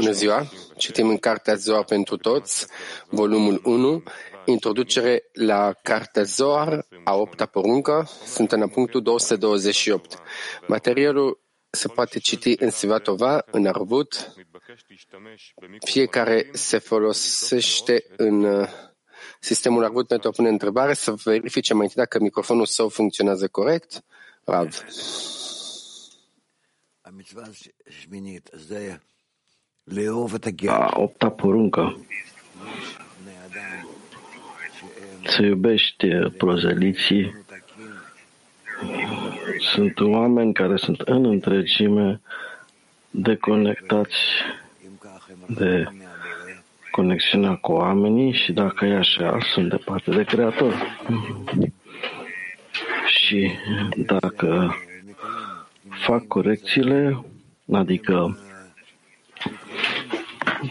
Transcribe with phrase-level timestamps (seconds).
[0.00, 0.46] Bună ziua!
[0.76, 2.66] Citim în Cartea Zohar pentru toți,
[3.08, 4.02] volumul 1,
[4.44, 10.18] introducere la Cartea Zohar, a opta poruncă, suntem la punctul 228.
[10.66, 11.40] Materialul
[11.70, 14.32] se poate citi în Sivatova, în Arvut.
[15.84, 18.68] Fiecare se folosește în uh,
[19.40, 24.04] sistemul Arvut pentru a pune întrebare, să verifice mai întâi dacă microfonul său funcționează corect.
[24.44, 24.84] Rav.
[30.70, 32.06] A opta poruncă
[35.26, 36.06] să iubești
[36.38, 37.44] prozeliții.
[39.58, 42.20] Sunt oameni care sunt în întregime
[43.10, 44.16] deconectați
[45.48, 45.84] de
[46.90, 50.98] conexiunea cu oamenii și dacă e așa, sunt departe de Creator.
[53.06, 53.50] Și
[53.96, 54.74] dacă
[56.00, 57.24] fac corecțiile,
[57.72, 58.38] adică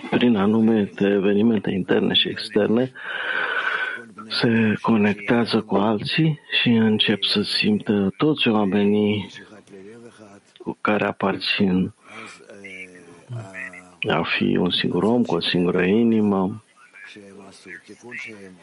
[0.09, 2.91] prin anume de evenimente interne și externe,
[4.29, 9.29] se conectează cu alții și încep să simtă toți oamenii
[10.57, 11.93] cu care aparțin.
[14.09, 16.63] A fi un singur om cu o singură inimă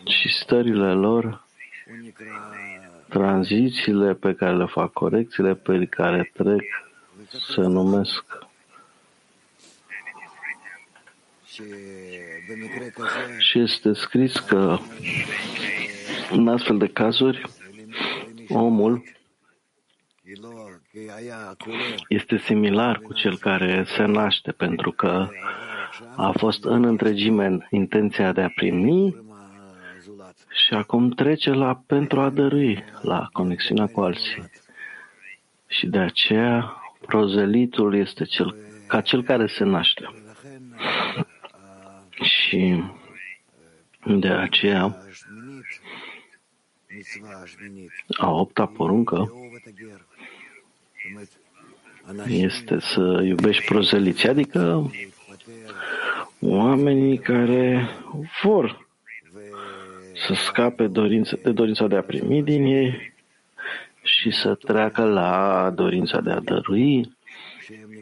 [0.07, 1.45] și stările lor,
[3.09, 6.63] tranzițiile pe care le fac, corecțiile pe care trec,
[7.29, 8.25] se numesc.
[13.39, 14.79] Și este scris că
[16.31, 17.43] în astfel de cazuri
[18.49, 19.03] omul
[22.09, 25.29] este similar cu cel care se naște pentru că
[26.17, 29.26] a fost în întregime în intenția de a primi
[30.57, 34.51] și acum trece la pentru a dărui, la conexiunea cu alții.
[35.67, 40.15] Și de aceea prozelitul este cel, ca cel care se naște.
[42.23, 42.83] Și
[44.05, 44.97] de aceea
[48.19, 49.33] a opta poruncă
[52.27, 54.91] este să iubești prozeliții, adică
[56.41, 57.89] oamenii care
[58.43, 58.86] vor
[60.17, 63.15] să scape dorință, de dorința de a primi din ei
[64.03, 67.17] și să treacă la dorința de a dărui,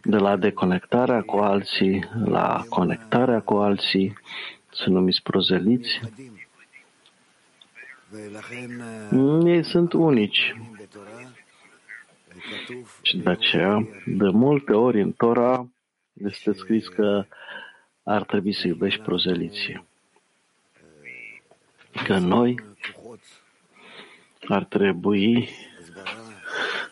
[0.03, 4.19] de la deconectarea cu alții la conectarea cu alții,
[4.73, 6.01] să numiți prozeliți.
[9.45, 10.55] Ei sunt unici.
[13.03, 15.69] Și de aceea, de multe ori în Tora
[16.13, 17.27] este scris că
[18.03, 19.85] ar trebui să iubești prozeliții.
[22.05, 22.65] Că noi
[24.49, 25.49] ar trebui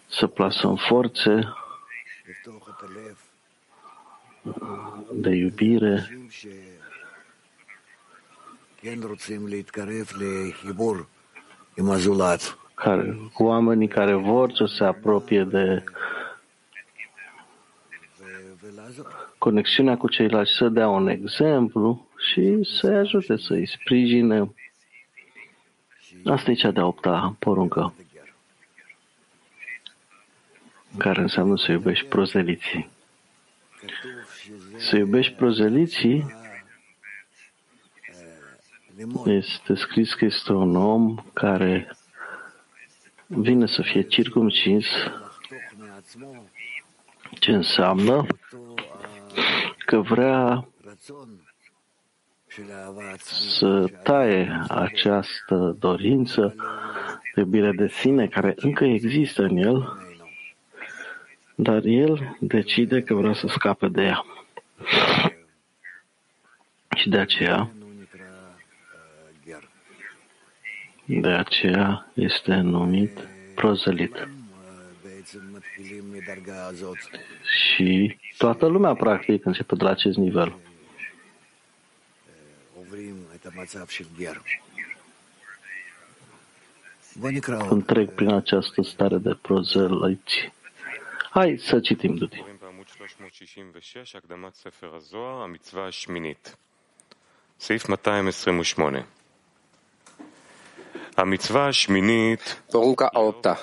[0.06, 1.52] să plasăm forțe
[5.12, 6.08] de iubire
[12.74, 15.84] care, cu oamenii care vor să se apropie de
[19.38, 24.54] conexiunea cu ceilalți, să dea un exemplu și să-i ajute, să-i sprijine.
[26.24, 27.94] Asta e cea de-a opta poruncă,
[30.96, 32.88] care înseamnă să iubești prozeliții.
[34.76, 36.34] Să iubești prozeliții
[39.24, 41.96] este scris că este un om care
[43.26, 44.86] vine să fie circumcis,
[47.38, 48.26] ce înseamnă
[49.86, 50.68] că vrea
[53.16, 56.54] să taie această dorință
[57.34, 59.96] de iubire de sine care încă există în el,
[61.54, 64.24] dar el decide că vrea să scape de ea.
[66.96, 67.70] Și de aceea
[71.04, 74.28] De aceea este numit prozelit.
[77.44, 80.56] Și toată lumea practic începe de la acest nivel.
[87.69, 90.53] Întreg prin această stare de prozeliți.
[91.29, 92.43] Hai să citim, Dudi.
[97.57, 99.07] סעיף 228
[102.71, 103.59] Porunca a opta.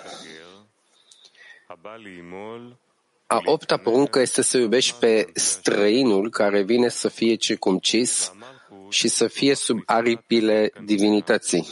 [3.26, 8.32] A opta poruncă este să iubești pe străinul care vine să fie circumcis
[8.89, 11.67] și să fie sub aripile divinității.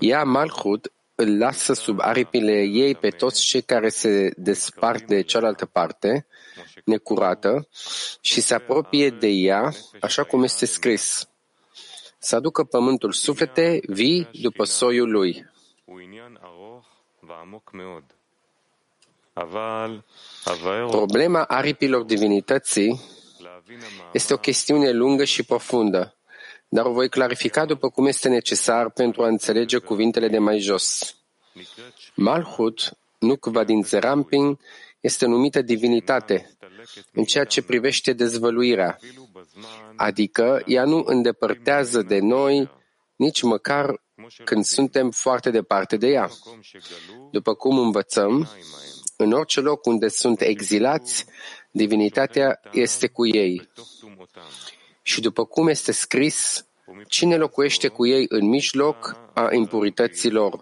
[0.00, 5.66] Ea, Malchut, îl lasă sub aripile ei pe toți cei care se despart de cealaltă
[5.66, 6.26] parte,
[6.84, 7.68] necurată,
[8.20, 11.28] și se apropie de ea, așa cum este scris.
[12.18, 15.50] Să aducă pământul suflete vii după soiul lui.
[20.90, 23.00] Problema aripilor divinității
[24.12, 26.16] este o chestiune lungă și profundă,
[26.68, 31.16] dar o voi clarifica după cum este necesar pentru a înțelege cuvintele de mai jos.
[32.14, 34.58] Malhut, nukva din Zeramping,
[35.00, 36.56] este numită divinitate
[37.12, 38.98] în ceea ce privește dezvăluirea,
[39.96, 42.70] adică ea nu îndepărtează de noi
[43.16, 44.02] nici măcar
[44.44, 46.30] când suntem foarte departe de ea.
[47.30, 48.48] După cum învățăm,
[49.16, 51.24] în orice loc unde sunt exilați,
[51.76, 53.68] divinitatea este cu ei.
[55.02, 56.66] Și după cum este scris,
[57.08, 60.60] cine locuiește cu ei în mijloc a impurităților.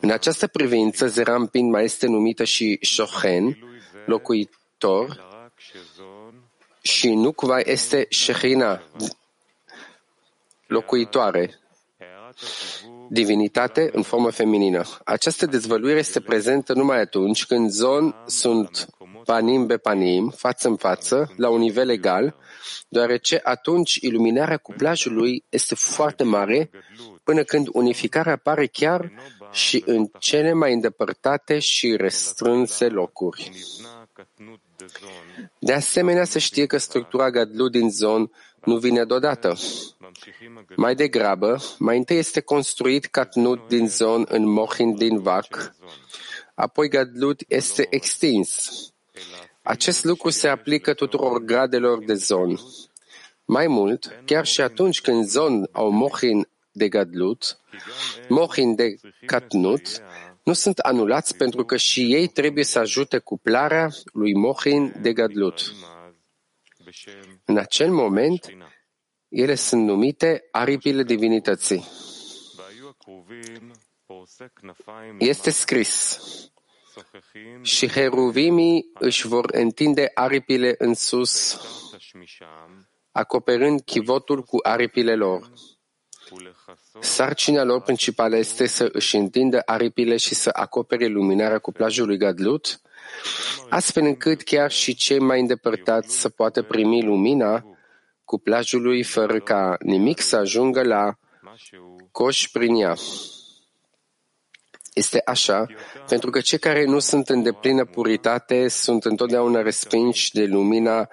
[0.00, 3.58] În această privință, Zerampin mai este numită și Shochen,
[4.06, 5.30] locuitor,
[6.82, 8.82] și Nukva este Shechina,
[10.66, 11.60] locuitoare,
[13.08, 14.82] divinitate în formă feminină.
[15.04, 18.86] Această dezvăluire este prezentă numai atunci când zon sunt
[19.24, 22.36] panim be panim, față în față, la un nivel egal,
[22.88, 26.70] deoarece atunci iluminarea cuplajului este foarte mare,
[27.22, 29.12] până când unificarea apare chiar
[29.52, 33.52] și în cele mai îndepărtate și restrânse locuri.
[35.58, 38.30] De asemenea, se știe că structura Gadlu din zon
[38.64, 39.56] nu vine deodată.
[40.76, 45.74] Mai degrabă, mai întâi este construit Katnut din zon în Mochin din Vac,
[46.54, 48.70] apoi Gadlut este extins.
[49.62, 52.58] Acest lucru se aplică tuturor gradelor de zon.
[53.44, 57.58] Mai mult, chiar și atunci când zon au Mochin de Gadlut,
[58.28, 58.94] Mochin de
[59.26, 60.02] Katnut,
[60.42, 65.72] nu sunt anulați pentru că și ei trebuie să ajute cuplarea lui Mochin de Gadlut.
[67.44, 68.56] În acel moment,
[69.28, 71.84] ele sunt numite aripile divinității.
[75.18, 76.20] Este scris
[77.62, 81.60] și heruvimii își vor întinde aripile în sus,
[83.10, 85.50] acoperând chivotul cu aripile lor.
[87.00, 92.80] Sarcina lor principală este să își întindă aripile și să acopere luminarea cuplajului Gadlut,
[93.68, 97.64] astfel încât chiar și cei mai îndepărtați să poată primi lumina
[98.24, 101.18] cuplajului fără ca nimic să ajungă la
[102.10, 102.94] coș prin ea.
[104.94, 105.66] Este așa,
[106.08, 111.08] pentru că cei care nu sunt în deplină puritate sunt întotdeauna respinși de lumina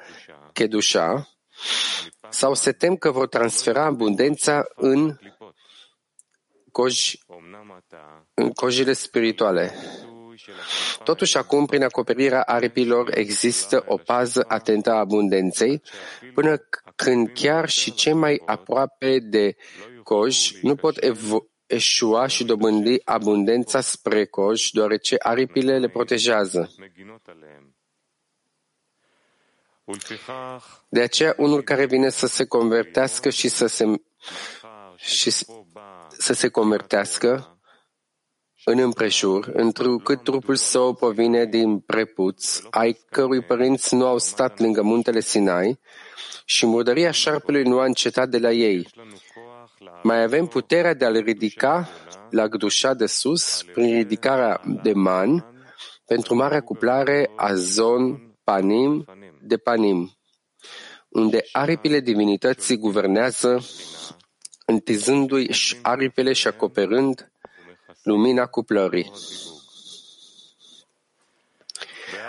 [0.53, 1.38] Kedusha
[2.29, 5.17] sau se tem că vor transfera abundența în,
[6.71, 7.13] coj,
[8.33, 9.73] în cojile spirituale.
[11.03, 15.81] Totuși acum, prin acoperirea aripilor, există o pază atentă a abundenței,
[16.33, 16.57] până
[16.95, 19.55] când chiar și cei mai aproape de
[20.03, 20.95] coj nu pot
[21.65, 26.71] eșua și dobândi abundența spre coj, deoarece aripile le protejează.
[30.89, 33.85] De aceea, unul care vine să se convertească și să se,
[34.95, 35.31] și
[36.17, 37.59] să se convertească
[38.65, 44.81] în împrejur, întrucât trupul său provine din prepuț, ai cărui părinți nu au stat lângă
[44.81, 45.79] muntele Sinai
[46.45, 48.87] și murdăria șarpelui nu a încetat de la ei.
[50.03, 51.89] Mai avem puterea de a-l ridica
[52.29, 55.45] la gdușa de sus prin ridicarea de man
[56.05, 59.05] pentru marea cuplare a zon panim
[59.41, 60.17] de panim,
[61.09, 63.65] unde aripile divinității guvernează,
[64.65, 65.49] întizându-i
[65.81, 67.31] aripile și acoperând
[68.03, 69.11] lumina cuplării.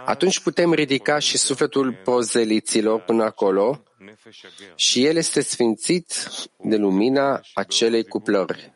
[0.05, 3.83] Atunci putem ridica și sufletul prozeliților până acolo
[4.75, 8.73] și el este sfințit de lumina acelei cuplări.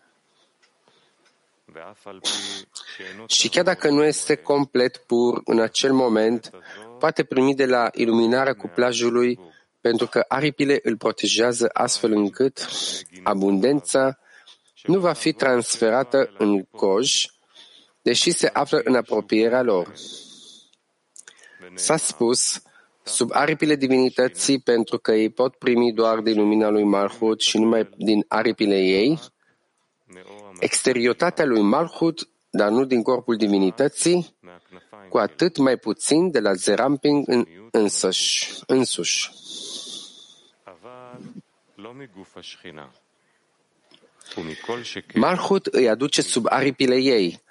[3.26, 6.50] Și chiar dacă nu este complet pur în acel moment,
[7.04, 9.38] poate primi de la iluminarea cuplajului
[9.80, 12.68] pentru că aripile îl protejează astfel încât
[13.22, 14.18] abundența
[14.84, 17.26] nu va fi transferată în coj,
[18.02, 19.92] deși se află în apropierea lor.
[21.74, 22.62] S-a spus,
[23.02, 27.88] sub aripile divinității, pentru că ei pot primi doar din lumina lui Malhut și numai
[27.96, 29.20] din aripile ei,
[30.58, 34.36] exterioritatea lui Malhut, dar nu din corpul divinității,
[35.08, 39.30] cu atât mai puțin de la Zeramping în, însăși, însuși.
[45.14, 47.42] Malhut îi aduce sub aripile ei.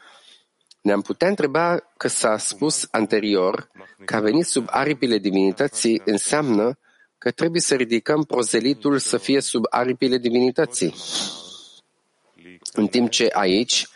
[0.81, 3.72] Ne-am putea întreba că s-a spus anterior
[4.05, 6.77] că a venit sub aripile divinității înseamnă
[7.17, 10.95] că trebuie să ridicăm prozelitul să fie sub aripile divinității.
[12.74, 13.88] În timp ce aici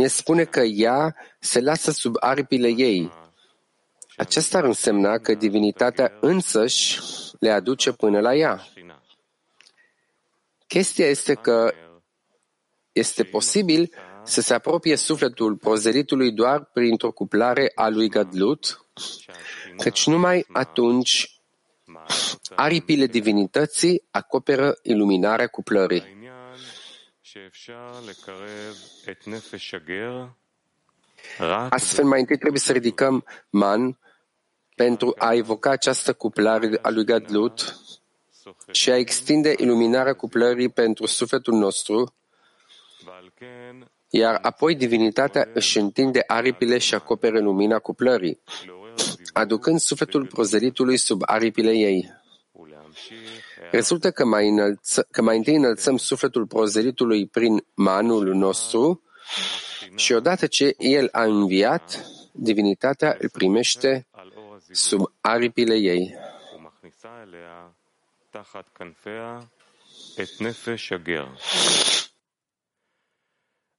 [0.00, 3.12] ne spune că ea se lasă sub aripile ei.
[4.16, 7.00] Aceasta ar însemna că divinitatea însăși
[7.38, 8.66] le aduce până la ea.
[10.66, 11.72] Chestia este că
[12.92, 18.86] este posibil să se apropie sufletul prozelitului doar printr-o cuplare a lui Gadlut,
[19.76, 21.40] căci numai atunci
[22.54, 26.19] aripile divinității acoperă iluminarea cuplării.
[31.70, 33.98] Astfel, mai întâi trebuie să ridicăm man
[34.74, 37.76] pentru a evoca această cuplare a lui Gadlut
[38.70, 42.14] și a extinde iluminarea cuplării pentru sufletul nostru,
[44.08, 48.40] iar apoi divinitatea își întinde aripile și acopere lumina cuplării,
[49.32, 52.18] aducând sufletul prozelitului sub aripile ei.
[53.71, 59.03] Rezultă că mai, înălță, că mai întâi înălțăm sufletul prozelitului prin manul nostru
[59.95, 64.07] și odată ce el a înviat, divinitatea îl primește
[64.71, 66.15] sub aripile ei.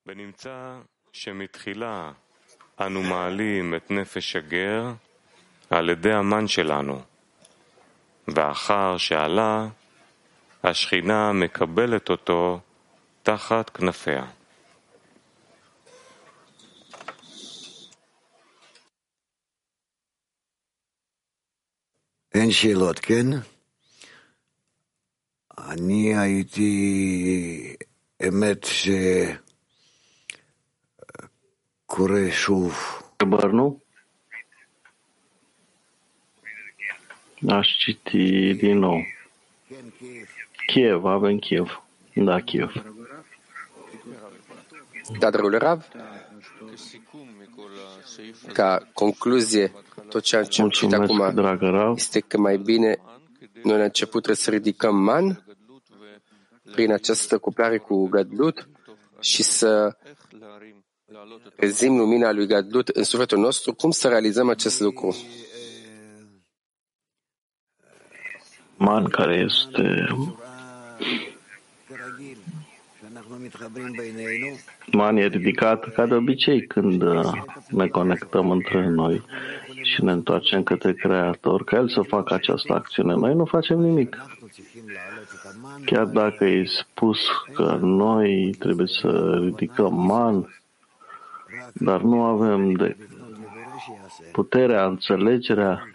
[0.07, 0.79] ונמצא
[1.13, 2.13] שמתחילה
[2.81, 4.93] אנו מעלים את נפש הגר
[5.71, 7.01] על ידי המן שלנו,
[8.28, 9.68] ואחר שעלה,
[10.64, 12.60] השכינה מקבלת אותו
[13.24, 14.26] תחת כנפיה.
[22.34, 23.28] אין שאלות, כן?
[25.58, 27.76] אני הייתי,
[28.28, 28.66] אמת
[31.88, 33.02] שקורא שוב.
[33.24, 33.81] nu?
[37.48, 39.02] Aș citi din nou.
[40.66, 41.84] Kiev, avem Kiev.
[42.14, 42.84] Da, Kiev.
[45.20, 45.88] Da, dragul Rav,
[48.54, 49.72] ca concluzie,
[50.10, 53.00] tot ce am citit acum este că mai bine
[53.64, 55.46] noi la început trebuie să ridicăm man
[56.72, 58.70] prin această cuplare cu Gadlut
[59.20, 59.98] și să
[61.56, 63.74] rezim lumina lui Gadlut în sufletul nostru.
[63.74, 65.16] Cum să realizăm acest lucru?
[68.84, 70.08] Man care este
[74.92, 77.32] Man e ridicat ca de obicei când uh,
[77.70, 79.22] ne conectăm între noi
[79.82, 83.14] și ne întoarcem către Creator, ca El să facă această acțiune.
[83.14, 84.18] Noi nu facem nimic.
[85.86, 87.20] Chiar dacă e spus
[87.54, 90.62] că noi trebuie să ridicăm man,
[91.74, 92.98] dar nu avem de
[94.32, 95.91] puterea, înțelegerea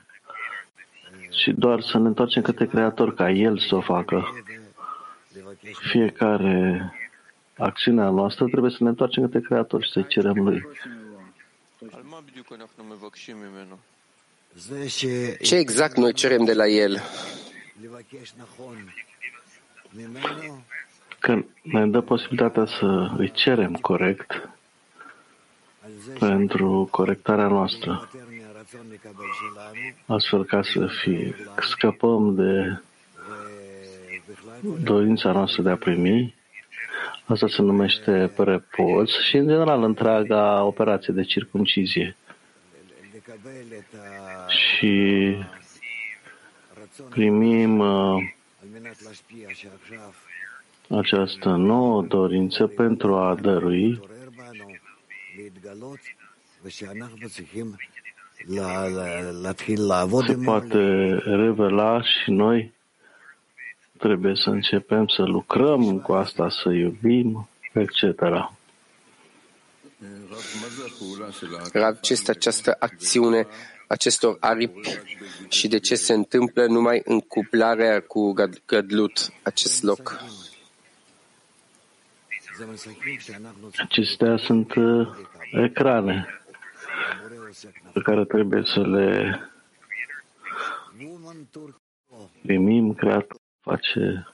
[1.37, 4.43] și doar să ne întoarcem către Creator ca El să o facă.
[5.91, 6.93] Fiecare
[7.57, 10.67] acțiunea noastră trebuie să ne întoarcem către Creator și să-i cerem Lui.
[15.43, 17.01] Ce exact noi cerem de la El?
[21.19, 24.49] Că ne dă posibilitatea să îi cerem corect
[26.19, 28.09] pentru corectarea noastră,
[30.07, 32.81] astfel ca să fie, scăpăm de
[34.83, 36.35] dorința noastră de a primi
[37.29, 42.17] Asta se numește prepoz și, în general, întreaga operație de circumcizie.
[44.49, 45.37] Și
[47.09, 48.23] primim uh,
[50.89, 54.01] această nouă dorință pentru a dărui
[60.27, 60.79] se poate
[61.25, 62.75] revela și noi
[63.99, 68.21] Trebuie să începem să lucrăm cu asta, să iubim, etc.
[71.73, 73.47] Rav, ce este această acțiune
[73.87, 75.01] acestor aripi
[75.49, 78.33] și de ce se întâmplă numai în cuplarea cu
[78.67, 80.25] Gadlut, acest loc?
[83.77, 85.09] Acestea sunt uh,
[85.53, 86.27] ecrane
[87.93, 89.41] pe care trebuie să le
[92.43, 93.27] primim creat
[93.61, 94.27] face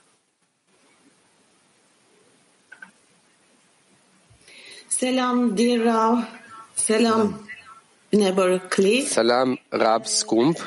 [5.02, 6.28] Selam dear Rav.
[6.74, 7.48] Selam
[8.08, 9.10] neighbor Cliff.
[9.10, 10.58] Selam Rab Skump.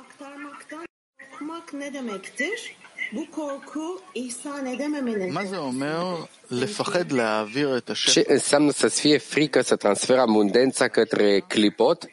[0.00, 0.84] aktarmaktan
[1.30, 2.58] korkmak ne demektir?
[3.13, 6.15] bu korku ihsan edememenin מה זה אומר
[6.49, 8.33] לפחד להעביר את Ce השפע?
[8.33, 12.05] înseamnă să-ți fie frică să transferi abundența către clipot?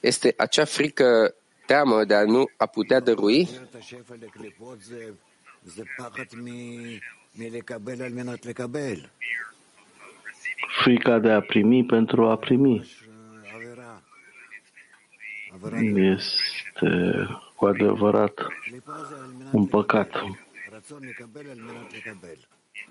[0.00, 1.34] Este acea frică,
[1.66, 3.48] teamă de a nu a putea dărui?
[3.62, 5.12] את השפע לקליפות זה,
[5.64, 6.98] זה פחד מ-
[7.34, 8.98] מלקבל על מנת לקבל.
[10.84, 12.76] Frica de a primi pentru a primi
[13.54, 13.92] עבירה.
[15.54, 15.78] עבירה.
[16.14, 16.90] este
[17.59, 18.47] cu adevărat
[19.51, 20.23] un păcat.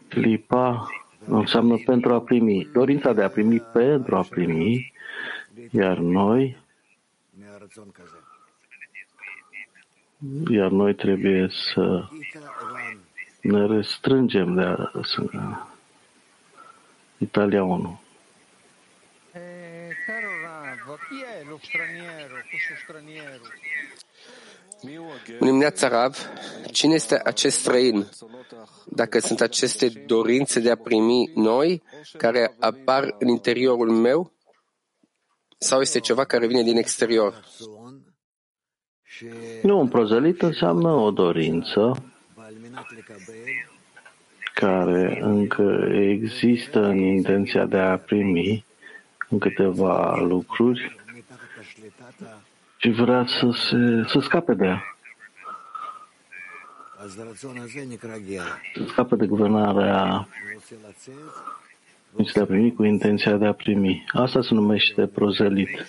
[0.09, 0.89] Clipa
[1.27, 4.93] înseamnă pentru a primi, dorința de a primi pentru a primi,
[5.71, 6.57] iar noi
[10.51, 12.09] iar noi trebuie să
[13.41, 15.23] ne restrângem de a, să,
[17.19, 18.01] Italia 1.
[25.41, 26.17] Dimineața Rav,
[26.73, 28.07] cine este acest străin?
[28.87, 31.83] Dacă sunt aceste dorințe de a primi noi,
[32.17, 34.33] care apar în interiorul meu,
[35.59, 37.45] sau este ceva care vine din exterior?
[39.63, 42.13] Nu, un prozelit înseamnă o dorință
[44.55, 48.65] care încă există în intenția de a primi
[49.29, 50.97] în câteva lucruri
[52.81, 54.83] și vrea să, se, să scape de ea.
[58.75, 60.29] Să scape de guvernarea
[62.11, 64.05] nici de a primi cu intenția de a primi.
[64.13, 65.87] Asta se numește prozelit.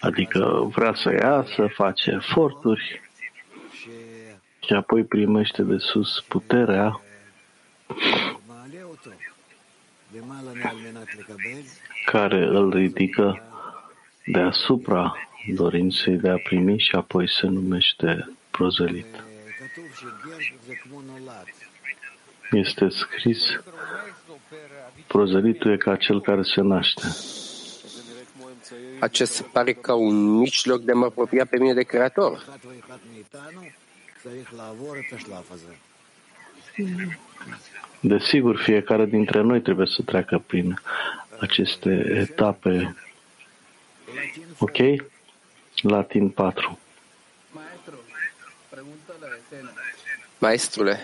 [0.00, 3.00] Adică vrea să iasă, face eforturi
[4.60, 7.00] și apoi primește de sus puterea
[12.04, 13.42] care îl ridică
[14.26, 15.14] deasupra
[15.52, 19.06] dorinței de a primi și apoi se numește prozelit.
[22.50, 23.60] Este scris,
[25.06, 27.06] prozelitul e ca cel care se naște.
[28.98, 32.44] Acest pare ca un mijloc de a mă apropia pe mine de Creator.
[38.00, 40.80] Desigur, fiecare dintre noi trebuie să treacă prin
[41.38, 42.96] aceste etape.
[44.58, 44.78] Ok?
[45.82, 46.78] Latin 4
[50.38, 50.98] Maestrule,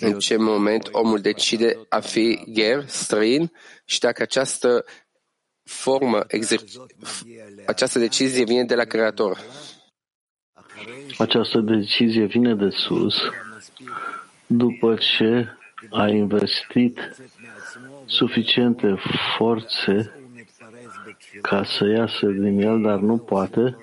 [0.00, 3.52] în ce moment omul decide a fi ger, străin
[3.84, 4.84] și dacă această
[5.62, 6.60] formă, exer-
[7.66, 9.38] această decizie vine de la Creator.
[11.18, 13.14] Această decizie vine de sus
[14.52, 15.48] după ce
[15.90, 16.98] a investit
[18.06, 18.96] suficiente
[19.36, 20.14] forțe
[21.40, 23.76] ca să iasă din el, dar nu poate,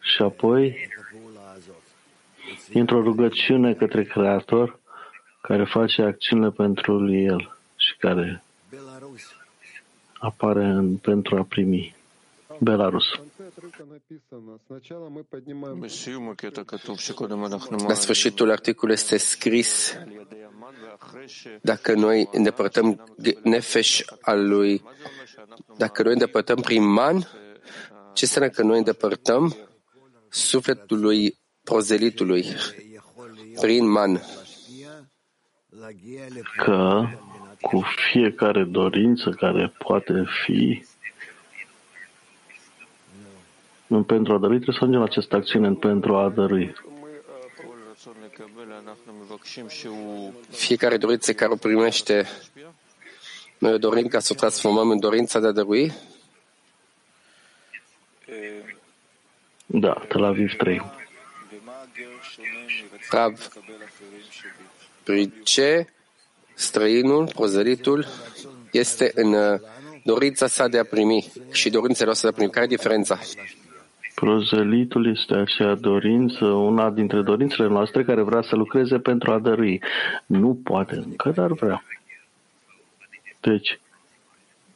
[0.00, 0.88] și apoi,
[2.72, 4.78] într o rugăciune către Creator,
[5.40, 8.42] care face acțiunile pentru el și care
[10.18, 11.96] apare în, pentru a primi
[12.58, 13.20] Belarus.
[17.86, 19.96] La sfârșitul articolului este scris
[21.62, 23.04] dacă noi îndepărtăm
[23.42, 24.82] nefeș al lui,
[25.76, 27.18] dacă noi îndepărtăm prin man,
[28.12, 29.56] ce înseamnă că noi îndepărtăm
[30.28, 32.46] sufletul lui prozelitului
[33.60, 34.20] prin man?
[36.56, 37.04] Că
[37.60, 40.84] cu fiecare dorință care poate fi
[44.00, 46.74] pentru a dărui, trebuie să ajungem la această acțiune pentru a dărui.
[50.50, 52.26] Fiecare dorință care o primește,
[53.58, 55.92] noi dorim ca să o transformăm în dorința de a dărui?
[59.66, 60.82] Da, Tel Aviv 3.
[63.10, 63.36] Rab,
[65.02, 65.86] prin ce
[66.54, 68.06] străinul, prozelitul,
[68.72, 69.60] este în uh,
[70.04, 72.52] dorința sa de a primi și dorința noastră de a primi?
[72.52, 73.18] Care e diferența?
[74.22, 79.82] Prozelitul este acea dorință, una dintre dorințele noastre care vrea să lucreze pentru a dărui.
[80.26, 81.84] Nu poate încă, dar vrea.
[83.40, 83.80] Deci,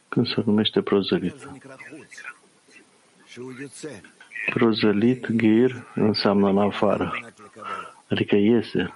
[0.09, 1.49] când se numește prozelit?
[4.53, 7.33] Prozelit, ghir, înseamnă în afară.
[8.09, 8.93] Adică iese.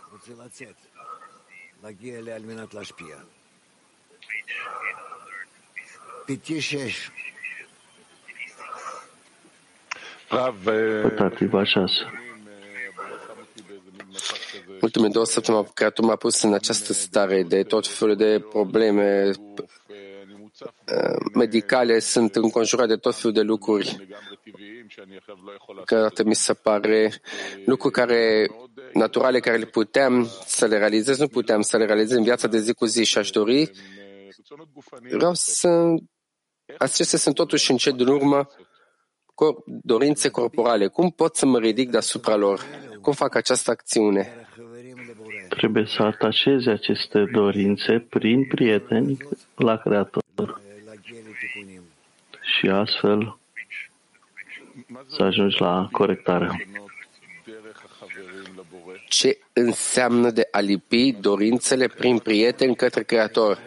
[6.26, 7.31] Petișești
[11.02, 11.94] Pătativa 6.
[14.82, 21.16] Ultimele două săptămâni, Creator m-a pus în această stare de tot felul de probleme, uh,
[21.34, 24.08] medicale sunt înconjurate de tot felul de lucruri
[25.86, 27.14] că mi se pare
[27.66, 28.48] lucruri care,
[28.94, 32.60] naturale care le puteam să le realizez, nu puteam să le realizez în viața de
[32.60, 33.72] zi cu zi și aș dori
[35.12, 35.96] vreau să
[36.78, 38.48] acestea sunt totuși în cel din urmă
[39.66, 40.88] dorințe corporale.
[40.88, 42.62] Cum pot să mă ridic deasupra lor?
[43.02, 44.34] Cum fac această acțiune?
[45.50, 49.18] Trebuie să atașezi aceste dorințe prin prieteni
[49.56, 50.62] la Creator
[52.42, 53.38] și astfel
[55.08, 56.68] să ajungi la corectare.
[59.08, 63.60] Ce înseamnă de a lipi dorințele prin prieteni către Creator?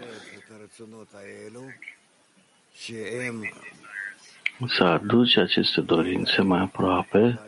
[4.69, 7.41] Să aduci aceste dorințe mai aproape,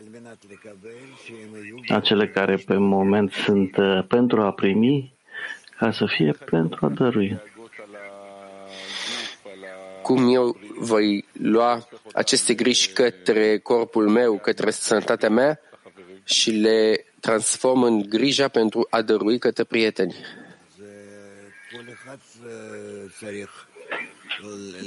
[1.87, 5.13] acele care pe moment sunt uh, pentru a primi,
[5.77, 7.39] ca să fie pentru a dărui.
[10.01, 15.59] Cum eu voi lua aceste griji către corpul meu, către sănătatea mea
[16.23, 20.15] și le transform în grija pentru a dărui către prieteni.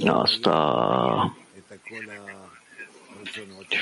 [0.07, 1.37] Asta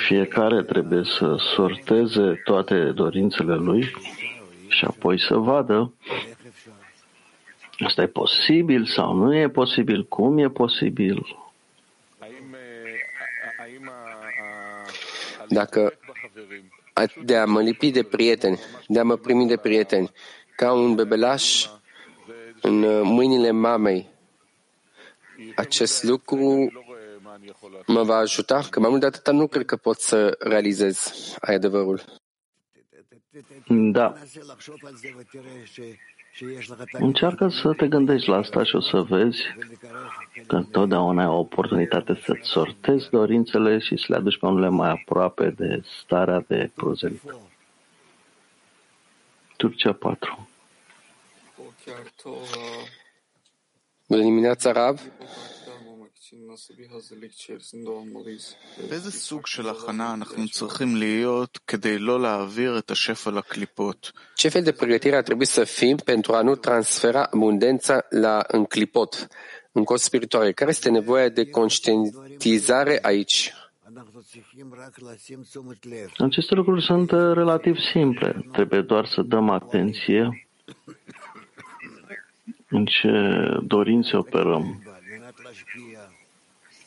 [0.07, 3.95] fiecare trebuie să sorteze toate dorințele lui
[4.69, 5.93] și apoi să vadă
[7.79, 11.37] asta e posibil sau nu e posibil, cum e posibil.
[15.49, 15.99] Dacă
[17.25, 20.11] de a mă lipi de prieteni, de a mă primi de prieteni,
[20.57, 21.67] ca un bebelaș
[22.61, 24.09] în mâinile mamei,
[25.57, 26.73] acest lucru
[27.87, 32.03] mă va ajuta, că mai mult de atâta nu cred că pot să realizez adevărul.
[33.69, 34.15] Da.
[36.93, 39.43] Încearcă să te gândești la asta și o să vezi
[40.47, 44.91] că întotdeauna ai o oportunitate să-ți sortezi dorințele și să le aduci pe unele mai
[44.91, 47.23] aproape de starea de prozelit.
[49.57, 50.49] Turcia 4.
[54.07, 54.99] Bună dimineața, Rab!
[58.90, 64.12] באיזה סוג של הכנה אנחנו צריכים להיות כדי לא להעביר את השפע לקליפות?
[64.36, 69.28] Ce fel de pregătire ar trebui să fim pentru a nu transfera abundența la înclipot,
[69.72, 70.52] în cos spirituale?
[70.52, 73.54] Care este nevoia de conștientizare aici?
[76.18, 78.46] Aceste lucruri sunt relativ simple.
[78.52, 80.48] Trebuie doar să dăm atenție
[82.70, 83.10] în ce
[83.64, 84.84] dorințe operăm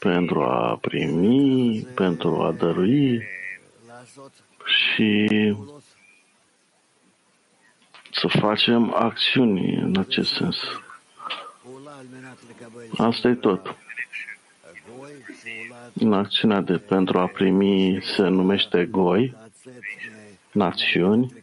[0.03, 3.23] pentru a primi, pentru a dărui
[4.65, 5.27] și
[8.11, 10.57] să facem acțiuni în acest sens.
[12.97, 13.75] Asta e tot.
[15.93, 19.35] În acțiunea de pentru a primi se numește goi,
[20.51, 21.33] națiuni,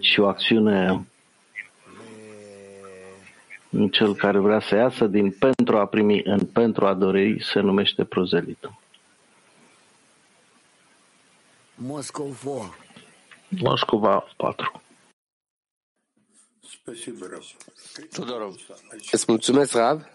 [0.00, 1.06] și o acțiune
[3.90, 8.04] cel care vrea să iasă din pentru a primi în pentru a dori se numește
[8.04, 8.70] prozelit.
[13.48, 14.82] Moscova 4.
[19.10, 20.08] Îți mulțumesc, Rav.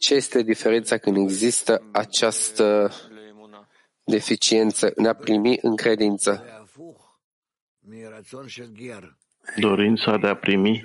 [0.00, 2.92] Ce este diferența când există această
[4.04, 6.61] deficiență în a primi în credință?
[9.56, 10.84] Dorința de a primi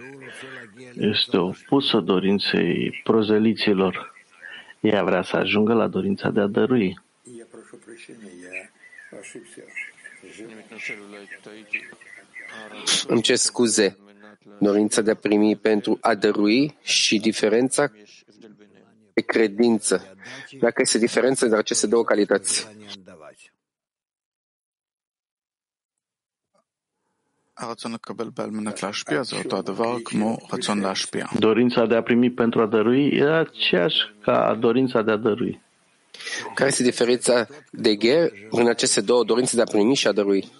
[0.93, 4.13] este opusă dorinței prozeliților.
[4.79, 6.99] Ea vrea să ajungă la dorința de a dărui.
[13.07, 13.97] Îmi cer scuze.
[14.59, 17.91] Dorința de a primi pentru a dărui și diferența
[19.13, 20.15] de credință.
[20.59, 22.67] Dacă este diferență între aceste două calități.
[31.39, 35.61] Dorința de a primi pentru a dărui e aceeași ca dorința de a dărui.
[36.55, 40.51] Care este diferența de ger în aceste două dorințe de a primi și a dărui?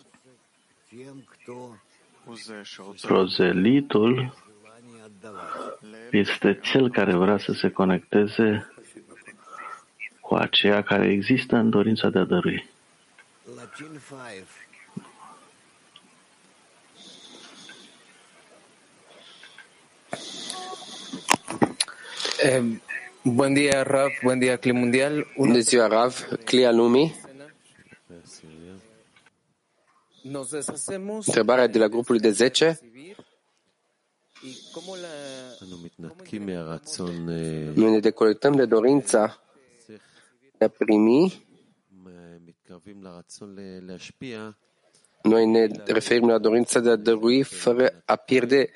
[3.02, 4.36] Prozelitul
[6.12, 8.72] este cel care vrea să se conecteze
[10.20, 12.70] cu aceea care există în dorința de a dărui.
[22.44, 22.80] Eh,
[23.24, 24.12] buen día, Rav.
[24.22, 25.26] Buen día, Cli Mundial.
[25.38, 26.28] Bună ziua, Rav.
[26.46, 27.16] Cli al lumii.
[31.26, 32.80] Întrebarea de la grupul de 10.
[37.74, 39.42] Noi ne deconectăm de dorința
[40.58, 41.46] de a primi,
[45.22, 48.70] noi ne referim la dorința de a dărui fără a pierde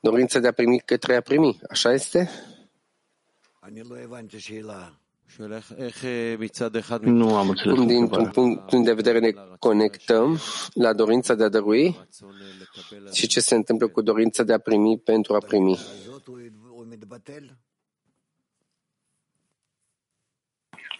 [0.00, 1.60] dorința de a primi către a primi.
[1.68, 2.30] Așa este?
[2.30, 3.49] Nu am înțeles Cum
[7.86, 8.64] dintr-un întrebarea.
[8.66, 10.38] punct de vedere ne conectăm
[10.74, 11.98] la dorința de a dărui
[13.12, 15.78] și ce se întâmplă cu dorința de a primi pentru a primi.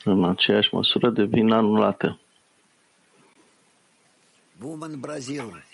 [0.04, 2.20] În aceeași măsură devin anulate.
[4.62, 5.64] Woman Brazil.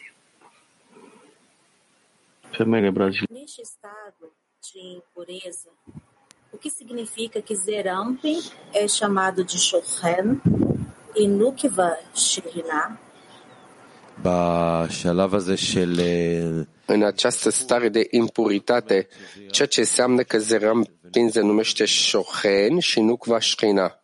[2.51, 3.41] Femeile braziliene.
[3.41, 4.27] Neste estado
[4.73, 5.71] de impureza,
[6.54, 8.40] o que significa que Zerampin
[8.74, 10.42] é chamado de Shochen
[11.16, 13.00] e Nukva Shekhinah?
[14.24, 16.00] בשלב הזה של
[16.86, 19.08] În această stare de impuritate,
[19.52, 23.96] ceea ce înseamnă că Zeram Pin se numește Shochen și nu Kva Shchina.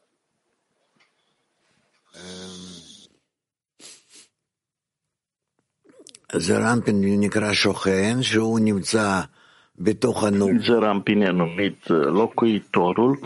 [6.34, 9.22] זרמפין נקרא שוכן, שהוא נמצא
[10.61, 13.19] Jarampine a numit uh, locuitorul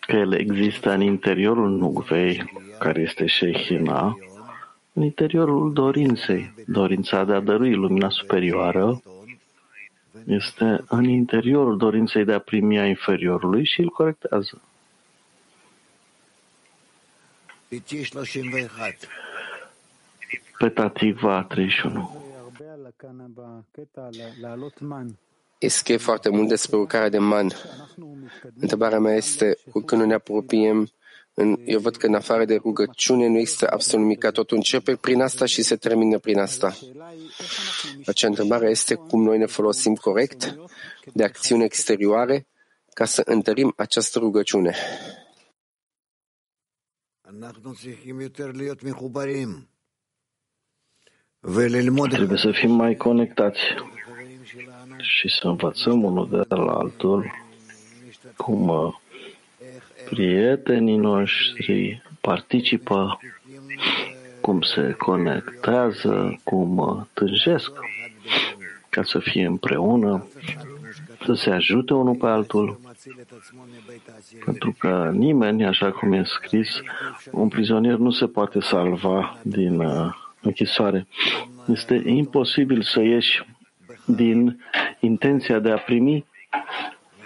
[0.00, 4.18] că el există în interiorul nuvei, care este Shehina,
[4.92, 6.54] în interiorul dorinței.
[6.66, 9.02] Dorința de a dărui lumina superioară
[10.26, 14.60] este în interiorul dorinței de a primi a inferiorului și îl corectează.
[20.58, 22.16] Petativa 31
[25.68, 27.52] scrie foarte mult despre urcarea de man.
[28.60, 30.88] Întrebarea mea este, când ne apropiem,
[31.34, 35.20] în, eu văd că în afară de rugăciune nu există absolut nimic, totul începe prin
[35.20, 36.76] asta și se termină prin asta.
[38.06, 40.56] Acea întrebare este cum noi ne folosim corect
[41.12, 42.46] de acțiune exterioare
[42.94, 44.76] ca să întărim această rugăciune.
[52.16, 53.58] Trebuie să fim mai conectați
[55.02, 57.30] și să învățăm unul de la altul
[58.36, 58.94] cum uh,
[60.04, 63.18] prietenii noștri participă,
[64.40, 67.70] cum se conectează, cum uh, tânjesc
[68.88, 70.26] ca să fie împreună,
[71.24, 72.80] să se ajute unul pe altul,
[74.44, 76.80] pentru că nimeni, așa cum e scris,
[77.30, 81.06] un prizonier nu se poate salva din uh, închisoare.
[81.66, 83.44] Este imposibil să ieși
[84.04, 84.62] din
[85.00, 86.26] intenția de a primi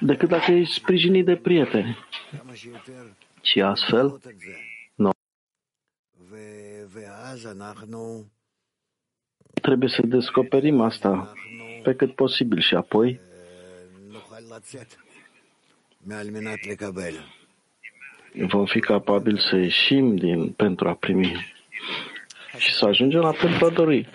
[0.00, 1.96] decât dacă ești sprijinit de prieteni.
[3.42, 4.20] Și astfel,
[4.94, 5.12] noi
[9.62, 11.32] trebuie să descoperim asta
[11.82, 13.20] pe cât posibil și apoi
[18.48, 21.54] vom fi capabili să ieșim din pentru a primi
[22.58, 24.08] și să ajungem la pentru a dori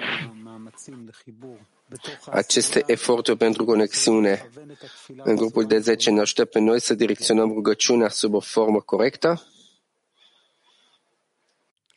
[2.30, 4.50] Aceste eforturi pentru conexiune
[5.16, 9.42] în grupul de 10 ne ajută pe noi să direcționăm rugăciunea sub o formă corectă?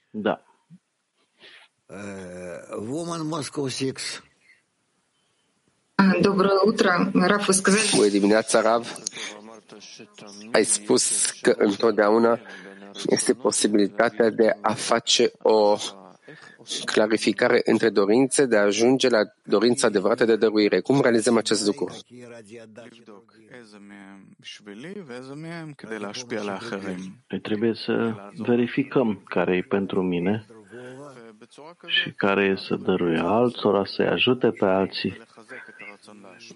[0.10, 0.44] Da.
[1.86, 3.94] Uh, Woman Moscow 6.
[6.22, 7.12] Доброе утро.
[7.14, 8.96] Раф, вы сказали, Bună dimineața, Rav.
[10.52, 12.40] Ai spus că întotdeauna
[13.10, 15.78] este posibilitatea de a face o
[16.85, 20.81] clarificare între dorințe de a ajunge la dorința adevărată de dăruire.
[20.81, 21.97] Cum realizăm acest lucru?
[27.43, 30.47] Trebuie să verificăm care e pentru mine
[31.87, 35.19] și care e să dăruie altora, să-i ajute pe alții,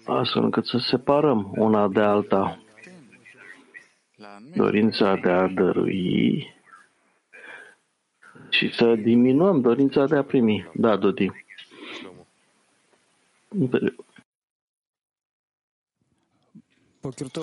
[0.05, 2.63] astfel încât să separăm una de alta.
[4.55, 6.47] Dorința de a dărui
[8.49, 10.69] și să diminuăm dorința de a primi.
[10.73, 11.31] Da, Dodi.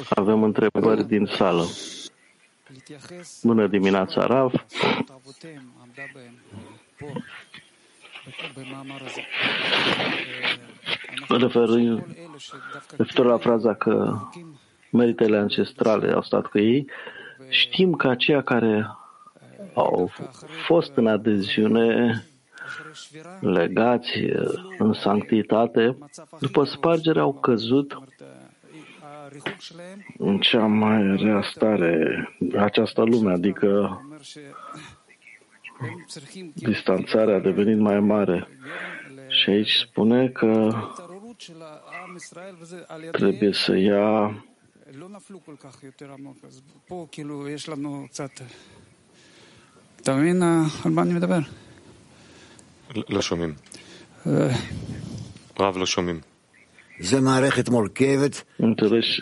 [0.08, 1.64] Avem întrebări din sală.
[3.42, 4.52] Bună dimineața, Rav.
[11.28, 12.06] Referind,
[12.96, 14.18] referitor la fraza că
[14.90, 16.90] meritele ancestrale au stat cu ei,
[17.48, 18.86] știm că aceia care
[19.76, 20.10] au
[20.66, 22.24] fost în adeziune
[23.40, 24.18] legați
[24.78, 25.98] în sanctitate,
[26.40, 27.98] după spargere au căzut
[30.18, 34.00] în cea mai rea stare, această lume, adică
[36.54, 38.48] distanțarea a devenit mai mare.
[39.28, 40.72] Și aici spune că
[43.10, 44.44] trebuie să ia
[50.05, 50.43] אתה מבין
[50.85, 51.39] על מה אני מדבר?
[53.09, 53.53] לא שומעים.
[55.59, 56.19] רב, לא שומעים.
[56.99, 58.43] זה מערכת מורכבת.
[58.59, 59.21] Înțelegi?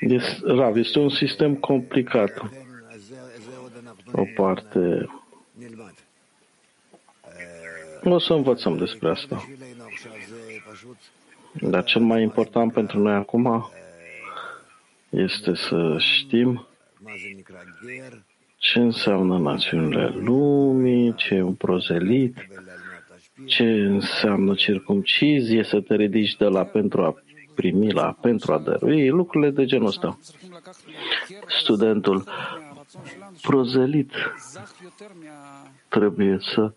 [0.00, 2.32] Este, Rav, este un sistem complicat.
[4.12, 5.06] O parte...
[8.04, 9.48] O să învățăm despre asta.
[11.52, 13.70] Dar cel mai important pentru noi acum
[15.10, 16.66] este să știm
[18.71, 22.47] ce înseamnă națiunile lumii, ce e un prozelit,
[23.45, 27.15] ce înseamnă circumcizie, să te ridici de la pentru a
[27.55, 30.19] primi la pentru a dărui, lucrurile de genul ăsta.
[31.59, 32.23] Studentul
[33.41, 34.11] prozelit
[35.89, 36.73] trebuie să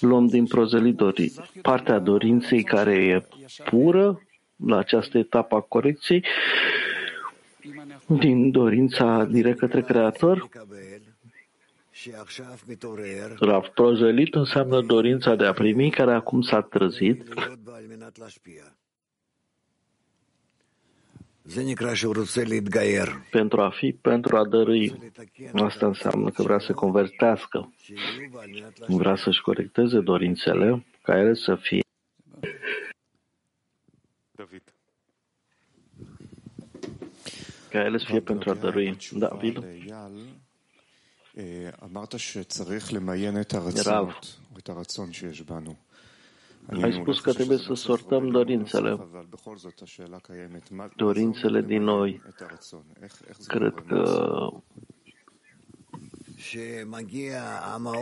[0.00, 3.26] luăm din prozelit dori, partea dorinței care e
[3.64, 4.20] pură
[4.66, 6.24] la această etapă a corecției,
[8.06, 10.48] din dorința direct către Creator,
[13.40, 17.34] Rav prozelit înseamnă dorința de a primi care acum s-a trezit.
[23.30, 25.12] Pentru a fi, pentru a dărui.
[25.52, 27.72] Asta înseamnă că vrea să convertească.
[28.86, 31.82] Vrea să-și corecteze dorințele ca ele să fie.
[37.70, 38.96] Ca ele să fie pentru a dărui.
[39.12, 39.64] David?
[43.84, 44.18] Rav,
[46.82, 49.08] ai spus că trebuie să sortăm dorințele,
[50.96, 52.22] dorințele din noi.
[53.46, 54.50] Cred că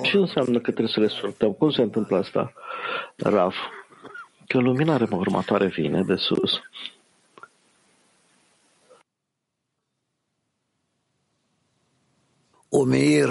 [0.02, 1.52] ce înseamnă că trebuie să le sortăm?
[1.52, 2.52] Cum se întâmplă asta?
[3.16, 3.54] Raf,
[4.46, 6.60] că lumina următoare vine de sus.
[12.71, 13.29] ומאיר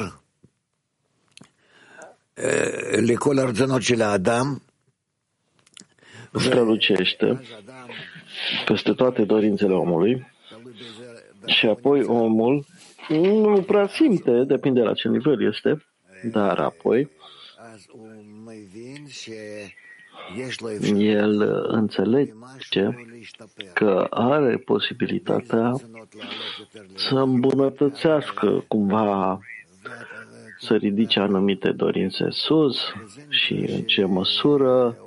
[3.06, 4.58] לכל הרצונות של האדם
[6.34, 7.40] strălucește
[8.66, 10.26] peste toate dorințele omului
[11.46, 12.66] și apoi omul
[13.08, 15.84] nu prea simte, depinde la ce nivel este,
[16.22, 17.10] dar apoi
[20.95, 22.89] el înțelege
[23.73, 25.73] că are posibilitatea
[26.95, 29.39] să îmbunătățească cumva
[30.59, 32.77] să ridice anumite dorințe sus
[33.29, 34.97] și în ce măsură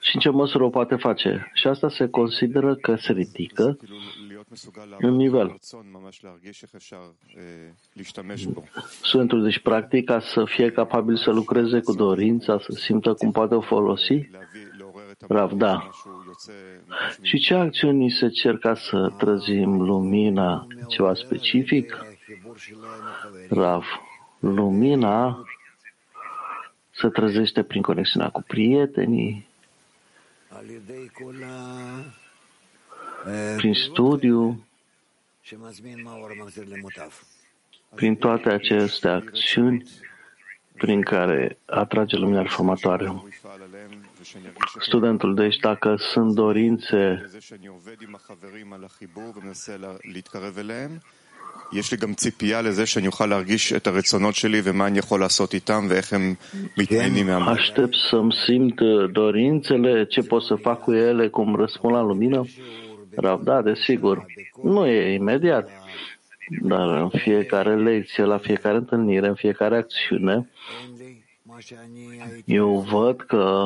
[0.00, 1.50] și în ce măsură o poate face.
[1.54, 3.78] Și asta se consideră că se ridică
[4.98, 5.56] în nivel.
[9.02, 13.54] Studentul, deci, practic, ca să fie capabil să lucreze cu dorința, să simtă cum poate
[13.54, 14.28] o folosi?
[15.28, 15.90] Rav, da.
[17.22, 22.04] Și ce acțiuni se cer ca să trăzim lumina, ceva specific?
[23.48, 23.84] Rav,
[24.38, 25.44] lumina
[26.90, 29.48] se trezește prin conexiunea cu prietenii,
[33.57, 34.65] prin studiu,
[37.95, 39.83] prin toate aceste acțiuni
[40.77, 43.23] prin care atrage lumina reformatoare.
[44.79, 47.21] Studentul, deci dacă sunt dorințe
[51.71, 55.53] יש לי גם ציפייה לזה שאני אוכל להרגיש את הרצונות שלי ומה אני יכול לעשות
[55.53, 56.35] איתם ואיך הם
[56.77, 57.57] מתנהלים מהמון.
[57.57, 58.79] Aștept să-mi simt
[59.11, 62.45] dorințele, ce pot să fac cu ele, cum răspund la lumină.
[63.14, 64.26] Rav, da, desigur.
[64.62, 65.70] Nu e imediat,
[66.62, 70.50] dar în fiecare lecție, la fiecare întâlnire, în fiecare acțiune,
[72.44, 73.64] eu văd că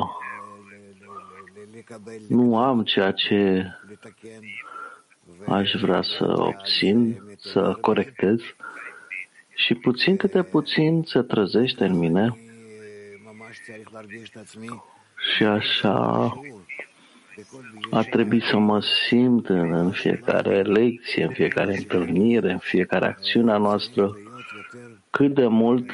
[2.29, 3.67] nu am ceea ce
[5.47, 8.41] aș vrea să obțin, să corectez
[9.55, 12.39] și puțin câte puțin se trezește în mine
[15.35, 16.33] și așa
[17.91, 23.53] a trebui să mă simt în, în fiecare lecție, în fiecare întâlnire, în fiecare acțiune
[23.53, 24.17] a noastră,
[25.11, 25.91] cât de mult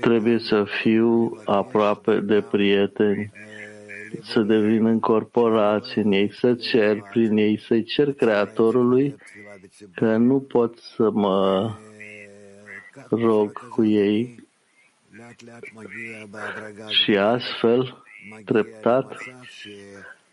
[0.00, 3.32] trebuie să fiu aproape de prieteni
[4.22, 9.16] să devin încorporați în ei, să cer prin ei, să-i cer Creatorului
[9.94, 11.70] că nu pot să mă
[13.10, 14.46] rog cu ei.
[16.88, 18.03] Și astfel,
[18.44, 19.16] treptat,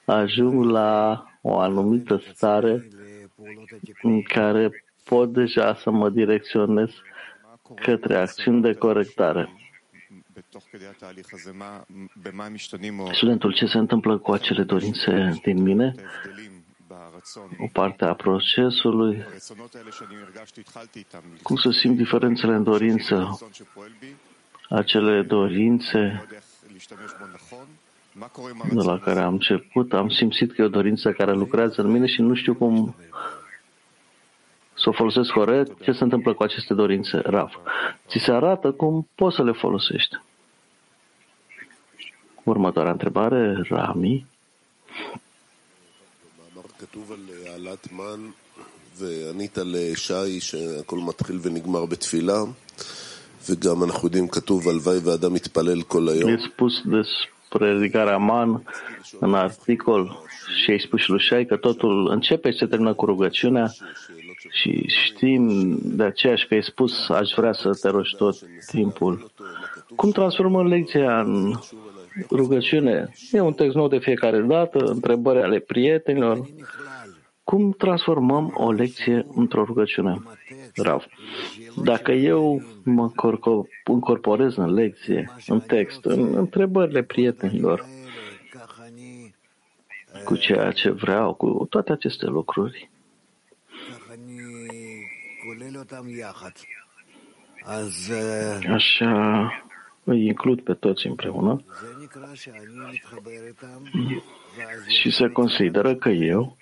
[0.06, 2.88] ajung la o anumită stare
[4.02, 6.89] în care pot deja să mă direcționez
[7.76, 9.56] către acțiuni de corectare.
[13.12, 15.96] Studentul, ce se întâmplă cu acele dorințe din mine?
[17.58, 19.26] O parte a procesului.
[21.42, 23.39] Cum să simt diferențele în dorință?
[24.70, 26.28] Acele dorințe
[28.72, 32.07] de la care am început, am simțit că e o dorință care lucrează în mine
[32.07, 32.95] și nu știu cum
[34.74, 35.83] să o folosesc corect.
[35.83, 37.18] Ce se întâmplă cu aceste dorințe?
[37.18, 37.55] Raf.
[38.09, 40.16] Ți se arată cum poți să le folosești.
[42.45, 44.27] Următoarea întrebare, Rami.
[46.79, 48.31] כתוב על העלאת מן,
[48.97, 52.43] וענית לשי שהכל מתחיל ונגמר בתפילה,
[53.49, 56.31] וגם אנחנו יודעים, כתוב, הלוואי ואדם מתפלל כל היום.
[57.52, 58.64] E spus despre ridicarea man
[59.20, 60.20] în articol
[60.64, 63.72] și ai spus și lui Shai că totul începe și se termină cu rugăciunea
[64.52, 68.36] și știm de aceea că ai spus aș vrea să te rogi tot
[68.66, 69.32] timpul.
[69.95, 71.54] Cum transformăm lecția în
[72.30, 73.14] rugăciune?
[73.32, 76.49] E un text nou de fiecare dată, întrebări ale prietenilor.
[77.43, 80.22] Cum transformăm o lecție într-o rugăciune?
[80.76, 81.06] Rav.
[81.76, 83.11] Dacă eu mă
[83.89, 87.86] incorporez în lecție, în text, în întrebările prietenilor,
[90.26, 92.89] cu ceea ce vreau, cu toate aceste lucruri,
[98.67, 99.51] așa
[100.03, 101.63] îi includ pe toți împreună
[104.88, 106.57] și se consideră că eu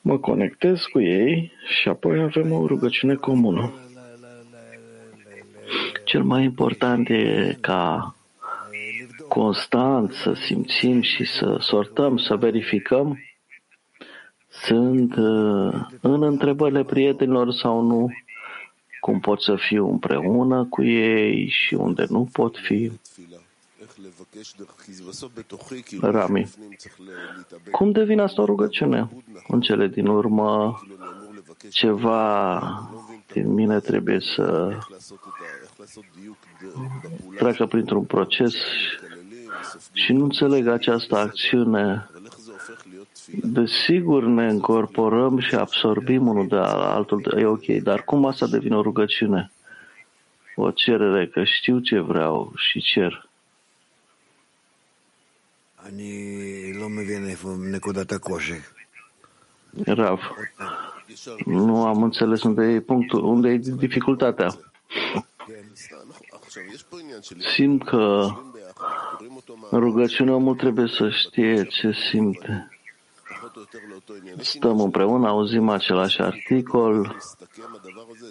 [0.00, 3.72] mă conectez cu ei și apoi avem o rugăciune comună.
[6.06, 8.14] Cel mai important e ca
[9.28, 13.18] constant să simțim și să sortăm, să verificăm
[14.48, 15.14] sunt
[16.00, 18.10] în întrebările prietenilor sau nu,
[19.00, 22.92] cum pot să fiu împreună cu ei și unde nu pot fi.
[26.00, 26.50] Rami.
[27.70, 29.08] Cum devine asta o rugăciune?
[29.48, 30.80] În cele din urmă,
[31.70, 32.58] ceva
[33.36, 34.78] din mine trebuie să
[37.36, 38.54] treacă printr-un proces
[39.92, 42.10] și nu înțeleg această acțiune.
[43.42, 48.82] Desigur ne incorporăm și absorbim unul de altul, e ok, dar cum asta devine o
[48.82, 49.50] rugăciune?
[50.54, 53.28] O cerere că știu ce vreau și cer.
[59.84, 60.20] Rav,
[61.44, 64.48] nu am înțeles unde e punctul, unde e dificultatea.
[67.38, 68.28] Simt că
[69.70, 72.70] în rugăciune omul trebuie să știe ce simte.
[74.38, 77.16] Stăm împreună, auzim același articol,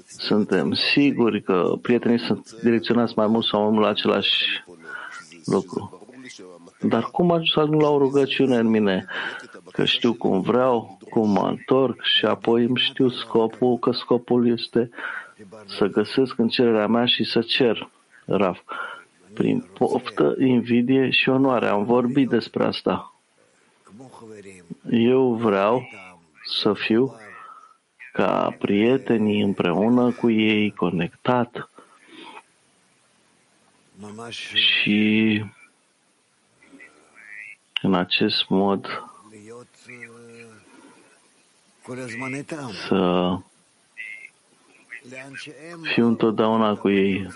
[0.05, 4.63] suntem siguri că prietenii sunt direcționați mai mult sau mai mult la același
[5.45, 5.99] lucru.
[6.79, 9.05] Dar cum ajung la o rugăciune în mine?
[9.71, 14.89] Că știu cum vreau, cum mă întorc și apoi îmi știu scopul, că scopul este
[15.65, 17.89] să găsesc în cererea mea și să cer,
[18.25, 18.59] Raf.
[19.33, 21.67] Prin poftă, invidie și onoare.
[21.67, 23.13] Am vorbit despre asta.
[24.89, 25.89] Eu vreau
[26.45, 27.15] să fiu
[28.13, 31.69] ca prietenii împreună cu ei, conectat
[34.53, 35.43] și
[37.81, 39.03] în acest mod
[42.87, 43.37] să
[45.93, 47.27] fiu întotdeauna cu ei.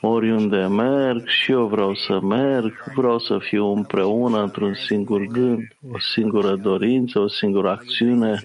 [0.00, 5.98] Oriunde merg și eu vreau să merg, vreau să fiu împreună într-un singur gând, o
[5.98, 8.42] singură dorință, o singură acțiune.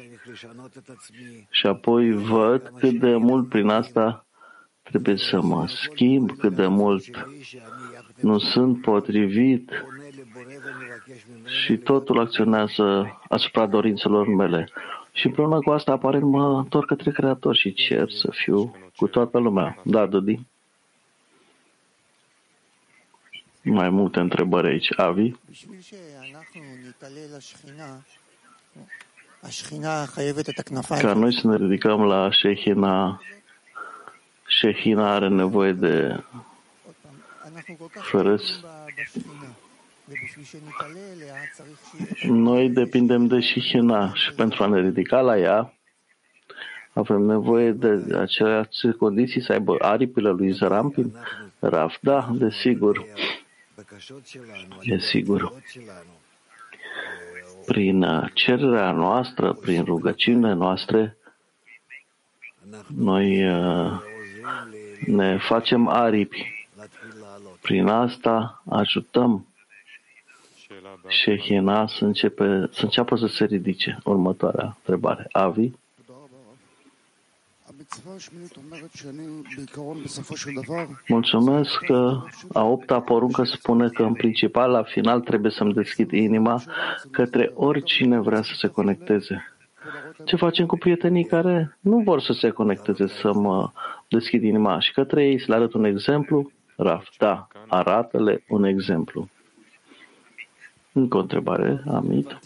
[1.50, 4.26] Și apoi văd cât de mult prin asta
[4.82, 7.28] trebuie să mă schimb, cât de mult
[8.20, 9.72] nu sunt potrivit
[11.46, 14.70] și totul acționează asupra dorințelor mele.
[15.12, 19.38] Și împreună cu asta apare mă întorc către Creator și cer să fiu cu toată
[19.38, 19.78] lumea.
[19.84, 20.40] Da, Dudi?
[23.62, 25.00] Mai multe întrebări aici.
[25.00, 25.32] Avi?
[31.00, 33.22] Ca noi să ne ridicăm la Shehina,
[34.60, 36.24] Shehina are nevoie de
[37.92, 38.38] fără
[42.24, 45.74] noi depindem de Shihina și pentru a ne ridica la ea,
[46.94, 51.16] avem nevoie de aceleași condiții să aibă aripile lui Zarampin?
[51.60, 53.06] Raf, da, desigur.
[54.86, 55.54] Desigur.
[57.66, 61.18] Prin cererea noastră, prin rugăciunile noastre,
[62.88, 64.02] noi uh,
[65.06, 66.64] ne facem aripi
[67.64, 69.48] Prin asta ajutăm
[71.08, 73.98] Shehina să, începe, să înceapă să se ridice.
[74.04, 75.28] Următoarea întrebare.
[75.32, 75.72] Avi?
[81.08, 82.22] Mulțumesc că
[82.54, 86.62] a opta poruncă spune că în principal la final trebuie să-mi deschid inima
[87.12, 89.54] către oricine vrea să se conecteze.
[90.26, 93.72] Ce facem cu prietenii care nu vor să se conecteze, să mă
[94.08, 96.52] deschid inima și către ei să le arăt un exemplu?
[96.76, 99.30] Raf, da, arată-le un exemplu.
[100.94, 102.40] Încă o întrebare, Amit.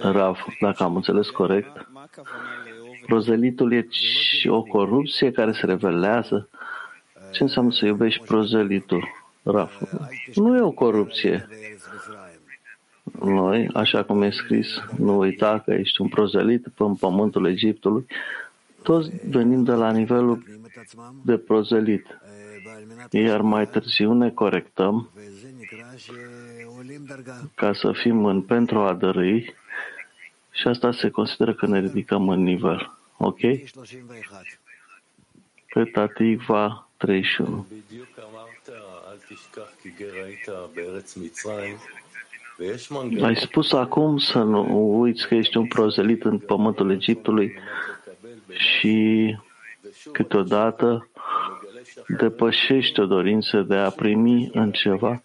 [0.00, 1.88] Raf, dacă am înțeles corect,
[3.06, 6.48] prozelitul e și o corupție care se revelează.
[7.32, 9.08] Ce înseamnă să iubești prozelitul?
[9.42, 9.82] Raf,
[10.34, 11.48] nu e o corupție.
[13.20, 14.68] Noi, așa cum e scris,
[14.98, 18.06] nu uita că ești un prozelit în pământul Egiptului,
[18.82, 20.44] toți venim de la nivelul
[21.24, 22.06] de prozelit.
[23.10, 25.10] Iar mai târziu ne corectăm
[27.54, 29.54] ca să fim în pentru a dărâi
[30.50, 32.90] și asta se consideră că ne ridicăm în nivel.
[33.16, 33.40] Ok?
[35.72, 37.66] Pe Tativa 31.
[43.22, 47.58] Ai spus acum să nu uiți că ești un prozelit în pământul Egiptului
[48.52, 49.36] și
[50.12, 51.08] câteodată
[52.18, 55.20] depășești o dorință de a primi în ceva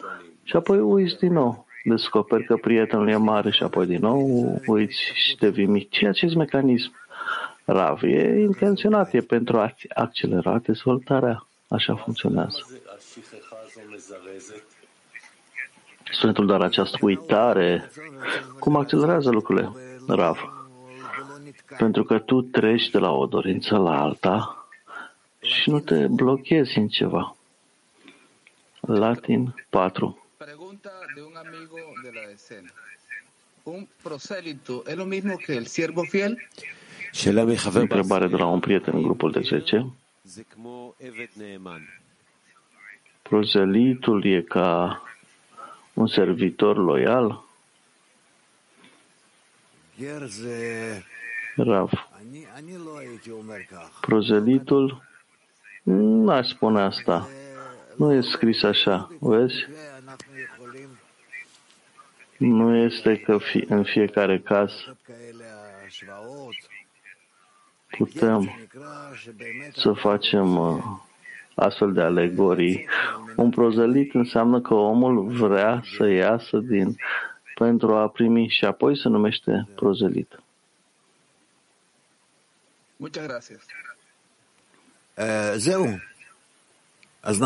[0.51, 1.65] și apoi uiți din nou.
[1.83, 5.89] Descoperi că prietenul e mare și apoi din nou uiți și devii mic.
[5.89, 6.91] Ce acest mecanism?
[7.65, 11.47] Rav, e intenționat, e pentru a accelera dezvoltarea.
[11.67, 12.57] Așa funcționează.
[16.11, 17.91] Studentul doar această uitare,
[18.59, 19.71] cum accelerează lucrurile?
[20.07, 20.39] Rav.
[21.77, 24.65] Pentru că tu treci de la o dorință la alta
[25.41, 27.35] și nu te blochezi în ceva.
[28.79, 30.20] Latin 4.
[30.72, 32.72] Pregunta de un amigo de la escena.
[33.65, 36.38] Un prosélito es lo mismo que el siervo fiel?
[37.74, 39.91] Întrebare de la un prieten în grupul de 10.
[43.22, 45.01] Prozelitul e ca
[45.93, 47.43] un servitor loial?
[51.55, 51.91] Rav.
[54.01, 55.03] Prozelitul
[55.84, 57.28] n-aș spune asta.
[57.95, 59.65] Nu e scris așa, vezi?
[62.47, 64.71] nu este că fi, în fiecare caz
[67.97, 68.49] putem
[69.73, 70.83] să facem uh,
[71.55, 72.87] astfel de alegorii.
[73.35, 76.95] Un prozelit înseamnă că omul vrea să iasă din
[77.55, 80.39] pentru a primi și apoi se numește prozelit.
[82.95, 83.65] Muchas gracias.
[85.13, 85.99] Eh, Zeu.
[87.19, 87.39] Ați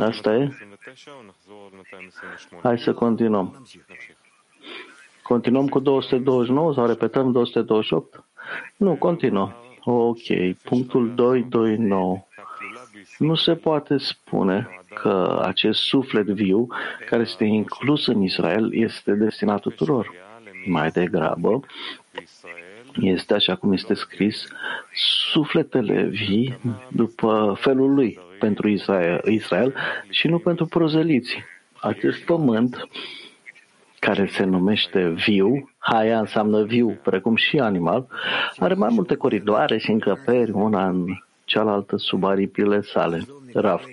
[0.00, 0.69] Asta e?
[2.62, 3.66] Hai să continuăm.
[5.22, 8.24] Continuăm cu 229 sau repetăm 228?
[8.76, 9.54] Nu, continuăm.
[9.84, 12.26] Ok, punctul 229.
[13.18, 16.66] Nu se poate spune că acest suflet viu,
[17.06, 20.12] care este inclus în Israel, este destinat tuturor.
[20.66, 21.60] Mai degrabă,
[23.00, 24.46] este așa cum este scris,
[25.32, 26.58] sufletele vii
[26.88, 29.74] după felul lui pentru Israel, Israel
[30.08, 31.36] și nu pentru prozeliți.
[31.80, 32.88] Acest pământ
[33.98, 38.06] care se numește viu, haia înseamnă viu, precum și animal,
[38.58, 41.04] are mai multe coridoare și încăperi, una în
[41.44, 43.20] cealaltă sub aripile sale.
[43.52, 43.84] Raf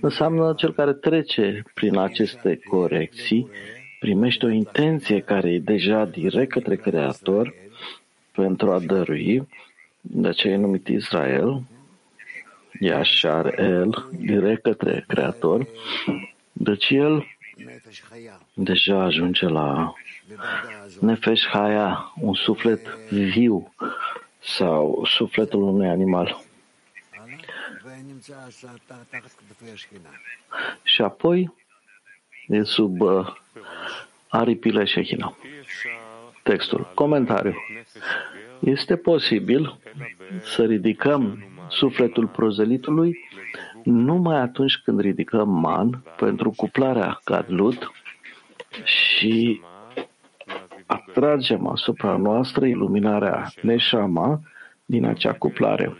[0.00, 3.48] înseamnă cel care trece prin aceste corecții,
[4.00, 7.54] primește o intenție care e deja direct către Creator
[8.32, 9.48] pentru a dărui,
[10.00, 11.62] de aceea e numit Israel,
[12.80, 15.66] Yashar El, direct către Creator,
[16.52, 17.26] deci el
[18.54, 19.94] deja ajunge la
[21.00, 23.74] Nefesh Haya, un suflet viu
[24.38, 26.44] sau sufletul unui animal.
[30.82, 31.54] Și apoi
[32.48, 33.26] e sub uh,
[34.28, 35.36] aripile Shechina.
[36.42, 36.90] Textul.
[36.94, 37.54] Comentariu.
[38.60, 39.78] Este posibil
[40.42, 43.18] să ridicăm sufletul prozelitului
[43.84, 47.90] numai atunci când ridicăm man pentru cuplarea gadlut
[48.84, 49.60] și
[50.86, 54.40] atragem asupra noastră iluminarea neșama
[54.84, 55.96] din acea cuplare.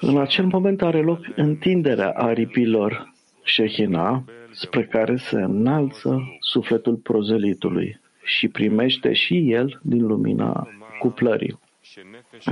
[0.00, 3.12] În acel moment are loc întinderea aripilor
[3.44, 10.68] Shehina spre care se înalță sufletul prozelitului și primește și el din lumina
[10.98, 11.58] cuplării.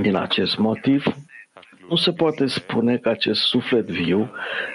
[0.01, 1.03] Din acest motiv,
[1.89, 4.31] Nu se poate spune că acest suflet viu,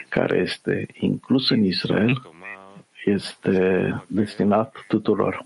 [0.09, 2.23] care este inclus în Israel,
[3.05, 5.45] este destinat tuturor.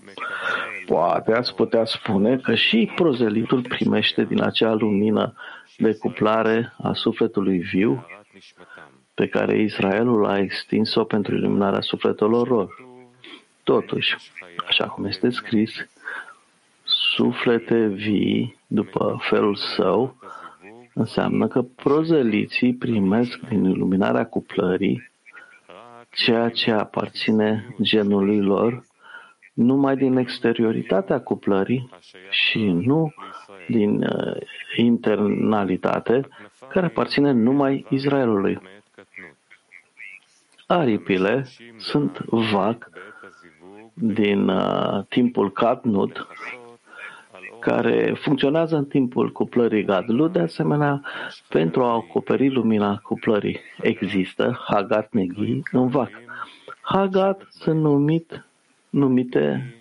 [0.85, 5.33] Poate ați putea spune că și prozelitul primește din acea lumină
[5.77, 8.05] de cuplare a sufletului viu
[9.13, 12.85] pe care Israelul a extins-o pentru iluminarea sufletelor lor.
[13.63, 14.15] Totuși,
[14.67, 15.71] așa cum este scris,
[16.83, 20.17] suflete vii după felul său
[20.93, 25.11] înseamnă că prozeliții primesc din iluminarea cuplării
[26.09, 28.83] ceea ce aparține genului lor
[29.53, 31.89] numai din exterioritatea cuplării
[32.29, 33.13] și nu
[33.67, 34.35] din uh,
[34.75, 36.27] internalitate
[36.69, 38.59] care aparține numai Israelului.
[40.67, 41.45] Aripile
[41.77, 42.89] sunt vag
[43.93, 46.27] din uh, timpul Katnut,
[47.67, 51.01] care funcționează în timpul cuplării Gadlu, de asemenea,
[51.49, 53.59] pentru a acoperi lumina cuplării.
[53.81, 56.09] Există Hagat Neghi în vac.
[56.81, 58.45] Hagat sunt numit,
[58.89, 59.75] numite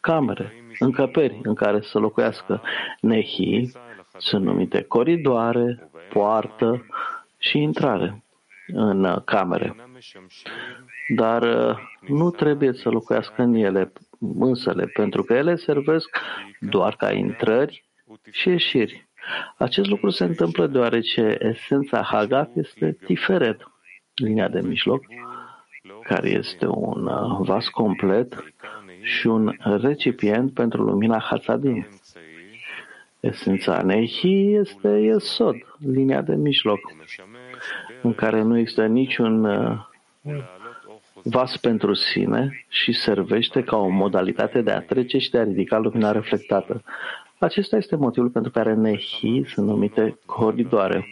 [0.00, 2.62] camere, încăperi în care să locuiască.
[3.00, 3.70] Nehi
[4.18, 6.86] sunt numite coridoare, poartă
[7.38, 8.22] și intrare
[8.66, 9.76] în camere.
[11.08, 11.76] Dar uh,
[12.08, 13.92] nu trebuie să locuiască în ele
[14.38, 16.18] însele, pentru că ele servesc
[16.60, 17.84] doar ca intrări
[18.30, 19.08] și ieșiri.
[19.56, 23.70] Acest lucru se întâmplă deoarece esența Hagat este Tiferet,
[24.14, 25.04] linia de mijloc,
[26.02, 28.44] care este un uh, vas complet
[29.02, 31.86] și un recipient pentru lumina Hatzadim.
[33.20, 36.80] Esența Nehi este Yesod, linia de mijloc,
[38.02, 39.86] în care nu există niciun uh,
[41.22, 45.78] vas pentru sine și servește ca o modalitate de a trece și de a ridica
[45.78, 46.82] lumina reflectată.
[47.38, 51.06] Acesta este motivul pentru care Nehi sunt numite coridoare.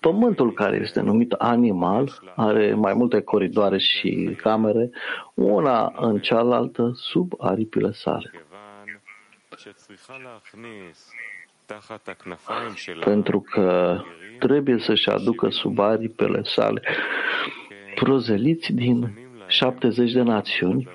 [0.00, 4.90] Pământul care este numit animal are mai multe coridoare și camere,
[5.34, 8.30] una în cealaltă sub aripile sale.
[13.00, 14.00] Pentru că
[14.38, 16.82] trebuie să-și aducă sub aripele sale
[17.96, 20.88] prozeliți din 70 de națiuni.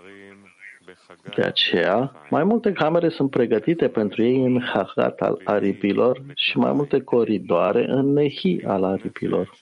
[1.36, 6.72] De aceea, mai multe camere sunt pregătite pentru ei în Hagat al aripilor și mai
[6.72, 9.58] multe coridoare în Nehi al aripilor.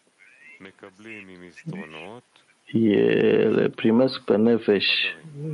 [2.72, 4.86] Ele primesc pe nefeș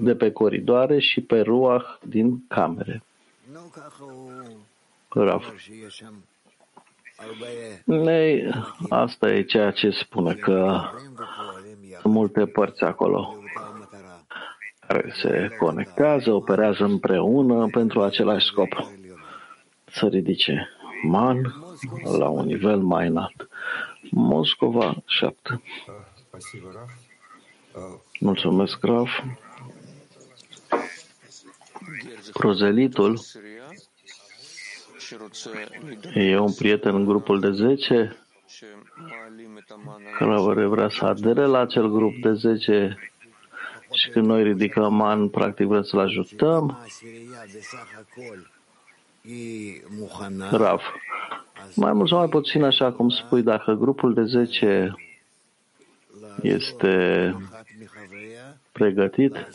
[0.01, 3.03] de pe coridoare și pe ruah din camere.
[5.09, 5.55] Rav.
[7.83, 8.49] Nei,
[8.89, 11.17] asta e ceea ce spune că sunt
[12.03, 13.35] multe părți acolo
[14.87, 18.91] care se conectează, operează împreună pentru același scop.
[19.85, 20.69] Să ridice
[21.03, 21.53] man
[22.17, 23.49] la un nivel mai înalt.
[24.11, 25.61] Moscova 7.
[28.19, 29.09] Mulțumesc, Raf.
[32.33, 33.19] Prozelitul
[36.13, 38.24] e un prieten în grupul de 10
[40.17, 42.97] care vrea să adere la acel grup de 10
[43.91, 46.77] și când noi ridicăm an, practic vrem să-l ajutăm.
[50.51, 50.81] Rav,
[51.75, 54.95] mai mult sau mai puțin așa cum spui, dacă grupul de 10
[56.41, 57.35] este
[58.71, 59.47] pregătit,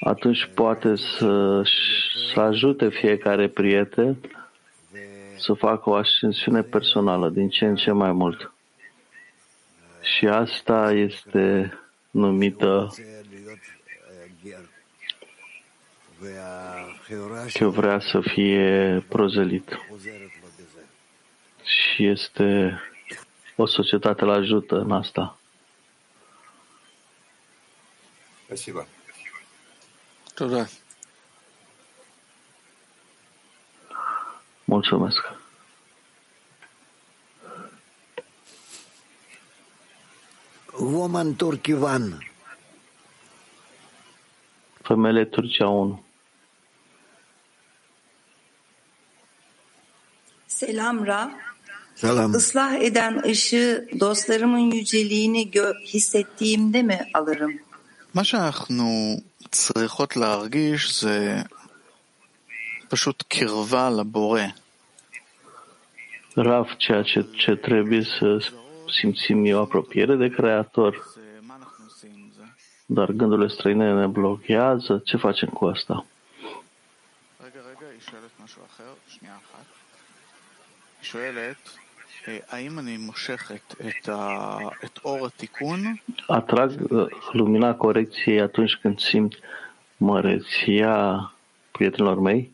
[0.00, 1.62] atunci poate să,
[2.34, 4.16] să ajute fiecare prieten
[5.38, 8.52] să facă o ascensiune personală din ce în ce mai mult.
[10.02, 11.78] Și asta este
[12.10, 12.94] numită
[17.52, 19.78] că vrea să fie prozelit.
[21.62, 22.80] Și este
[23.56, 25.38] o societate la ajută în asta.
[28.44, 28.86] Спасибо.
[30.34, 30.68] Туда.
[34.73, 35.23] Mulțumesc.
[40.79, 42.19] Woman Turkivan.
[44.83, 45.95] Femeile Turcia 1.
[50.47, 51.31] Selam Ra.
[51.95, 52.35] Selam.
[52.35, 57.59] Islah eden ışığı dostlarımın yüceliğini gö- hissettiğimde mi alırım?
[58.13, 58.87] מה שאנחנו
[59.51, 61.41] צריכות להרגיש זה
[62.89, 64.45] פשוט קרבה לבורא.
[66.34, 68.50] Rav, ceea ce, ce trebuie să
[68.88, 71.02] simțim e apropiere de Creator,
[72.86, 75.00] dar gândurile străine ne blochează.
[75.04, 76.06] Ce facem cu asta?
[86.26, 86.72] Atrag
[87.32, 89.38] lumina corecției atunci când simt
[89.96, 91.32] măreția
[91.70, 92.53] prietenilor mei?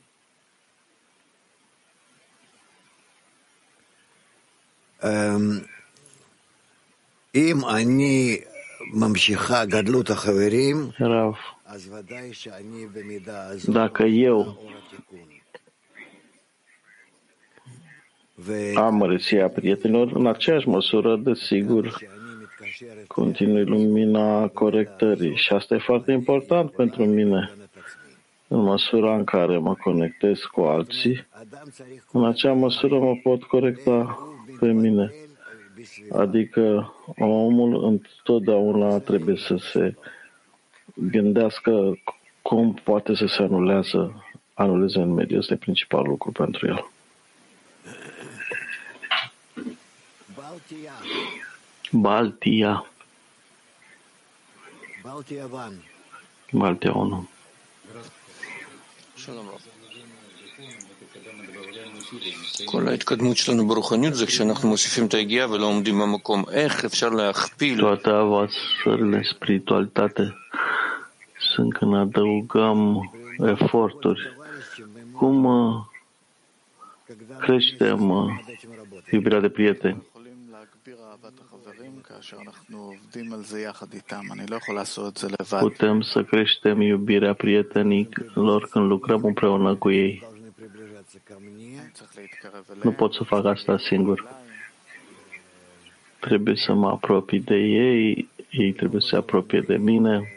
[7.36, 8.38] אם אני
[8.94, 14.58] ממשיכה גדלות החברים, Rav, אז ודאי שאני במידה הזאת dacă eu
[18.76, 21.98] am măreția prietenilor, în aceeași măsură, desigur,
[23.08, 25.36] continui lumina corectării.
[25.36, 27.54] Și asta e foarte important pentru mine.
[28.48, 31.28] În măsura în care mă conectez cu alții,
[32.12, 34.18] în acea măsură mă pot corecta
[34.61, 35.13] pe mine.
[36.13, 39.95] Adică omul întotdeauna trebuie să se
[40.95, 41.99] gândească
[42.43, 45.39] cum poate să se anulează, anuleze în mediu.
[45.39, 46.91] Este principal lucru pentru el.
[50.35, 50.93] Baltia.
[51.91, 52.87] Baltia.
[55.03, 55.73] Baltia 1.
[56.53, 57.29] Baltia 1.
[59.15, 59.80] Shalom, Rob.
[62.66, 66.44] כל ההתקדמות שלנו ברוחניות זה כשאנחנו מוסיפים את היגיעה ולא עומדים במקום.
[66.52, 67.82] איך אפשר להכפיל?
[67.82, 70.34] Toate avansările spiritualitate
[71.38, 73.12] sunt când adăugăm
[73.54, 74.22] eforturi.
[75.18, 75.86] Cum uh,
[77.40, 78.30] creștem uh,
[79.12, 79.98] iubirea de prieteni?
[80.10, 84.22] יכולים להגביר אהבת החברים כאשר אנחנו עובדים על זה יחד איתם.
[84.32, 85.62] אני לא יכול לעשות את זה לבד.
[85.62, 90.29] Putem să creștem iubirea prietenilor când lucrăm împreună cu ei.
[91.94, 94.26] צריך להתקרב Nu pot să fac asta singur.
[96.20, 100.30] Trebuie să mă apropii de ei, ei trebuie să se apropie de mine.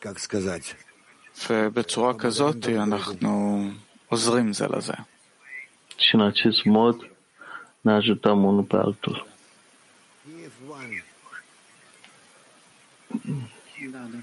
[0.00, 0.74] как сказать,
[1.50, 3.60] ובצורה כזאת אנחנו
[4.08, 4.94] עוזרים זה לזה.
[5.96, 7.10] Și în acest mod
[7.80, 9.26] ne ajutăm unul pe altul.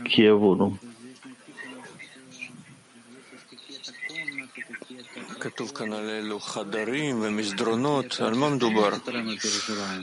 [0.04, 0.80] Kiev 1.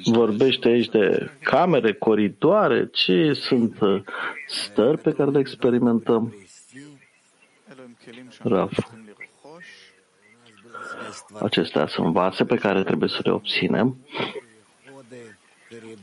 [0.03, 4.01] Vorbește aici de camere, coridoare, ce sunt uh,
[4.47, 6.35] stări pe care le experimentăm?
[8.43, 8.71] Raf.
[11.41, 13.97] Acestea sunt vase pe care trebuie să le obținem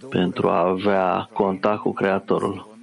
[0.08, 2.75] pentru a avea contact cu Creatorul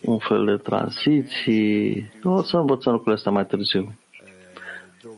[0.00, 2.10] un fel de tranziții.
[2.22, 3.94] Nu o să învățăm lucrurile astea mai târziu,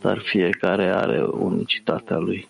[0.01, 2.49] dar fiecare are unicitatea lui.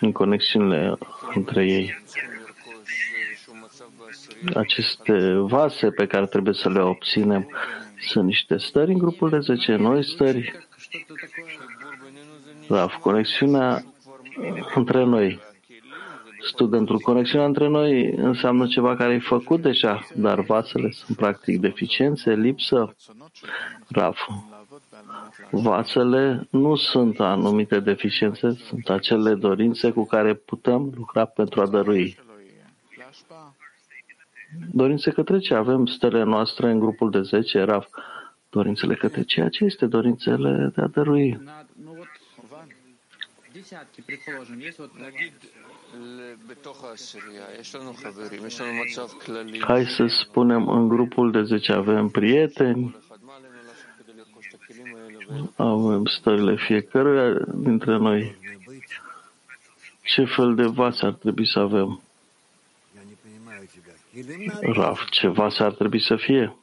[0.00, 0.98] În conexiunile
[1.34, 2.02] între ei.
[4.54, 7.48] Aceste vase pe care trebuie să le obținem
[8.00, 10.66] sunt niște stări în grupul de 10 noi stări.
[12.68, 13.84] Raf, conexiunea
[14.74, 15.40] între noi.
[16.40, 22.34] Studentul, conexiunea între noi înseamnă ceva care e făcut deja, dar vasele sunt practic deficiențe,
[22.34, 22.94] lipsă.
[23.88, 24.18] Raf,
[25.50, 32.16] vasele nu sunt anumite deficiențe, sunt acele dorințe cu care putem lucra pentru a dărui.
[34.72, 35.54] Dorințe către ce?
[35.54, 37.86] Avem stele noastre în grupul de 10, Raf.
[38.50, 41.40] Dorințele către ceea ce este dorințele de a dărui
[43.64, 44.90] десятки, предположим, есть вот...
[49.60, 52.96] Hai să spunem, în grupul de 10 avem prieteni,
[55.56, 58.36] avem stările fiecăruia dintre noi.
[60.02, 62.00] Ce fel de vață ar trebui să avem?
[64.60, 66.56] Raf, ce vas ar trebui să fie?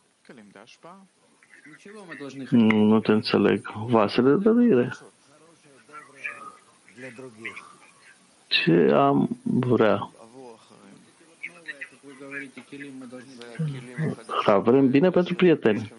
[2.59, 3.71] Nu te înțeleg.
[3.87, 4.93] Vasele de dăruire.
[8.47, 10.11] Ce am vrea?
[14.45, 15.93] Avem bine pentru prieteni.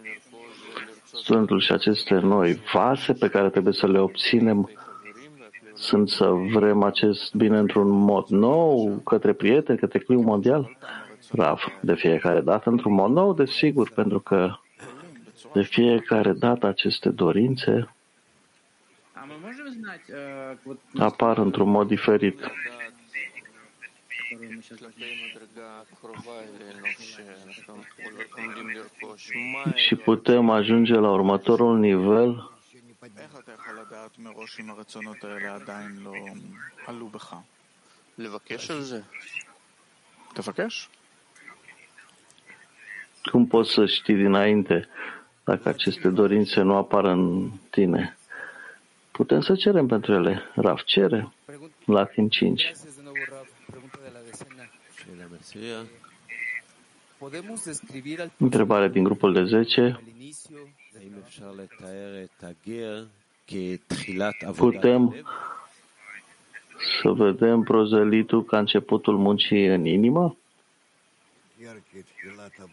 [1.05, 4.71] Studentul și aceste noi vase pe care trebuie să le obținem
[5.75, 10.77] sunt să vrem acest bine într-un mod nou, către prieteni, către clima mondial?
[11.31, 14.51] Rav, de fiecare dată într-un mod nou, desigur, pentru că
[15.53, 17.95] de fiecare dată aceste dorințe
[19.83, 22.41] Uh, apar într-un mod diferit.
[29.75, 32.51] Și putem ajunge la următorul nivel
[43.31, 44.89] cum poți să știi dinainte
[45.45, 48.17] dacă aceste dorințe nu apar în tine?
[49.13, 50.43] Putem să cerem pentru ele.
[50.55, 51.33] Raf cere
[51.85, 52.73] la timp 5.
[58.37, 60.01] Întrebare din grupul de 10.
[64.57, 65.15] Putem
[67.03, 70.37] să vedem prozelitul ca începutul muncii în inimă?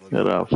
[0.10, 0.52] Raf.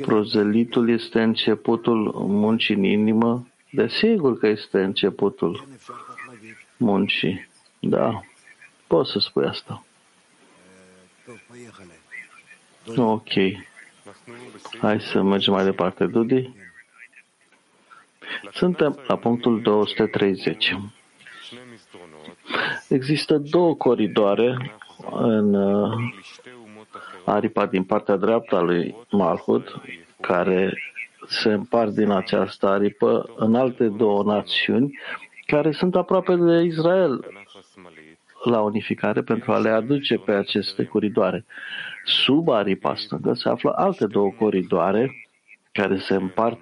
[0.00, 3.46] Prozelitul este începutul muncii în inimă?
[3.70, 5.66] Desigur că este începutul
[6.76, 7.48] muncii.
[7.80, 8.20] Da,
[8.86, 9.84] poți să spui asta.
[12.96, 13.30] Ok.
[14.78, 16.50] Hai să mergem mai departe, Dudi.
[18.52, 20.76] Suntem la punctul 230.
[22.88, 24.78] Există două coridoare
[25.10, 26.12] în uh,
[27.24, 29.80] aripa din partea dreaptă a lui Malhut,
[30.20, 30.72] care
[31.26, 34.98] se împart din această aripă în alte două națiuni
[35.46, 37.24] care sunt aproape de Israel
[38.44, 41.44] la unificare pentru a le aduce pe aceste coridoare.
[42.04, 45.28] Sub aripa stângă se află alte două coridoare
[45.72, 46.60] care se împart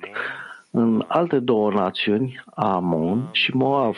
[0.70, 3.96] în alte două națiuni, Amon și Moav.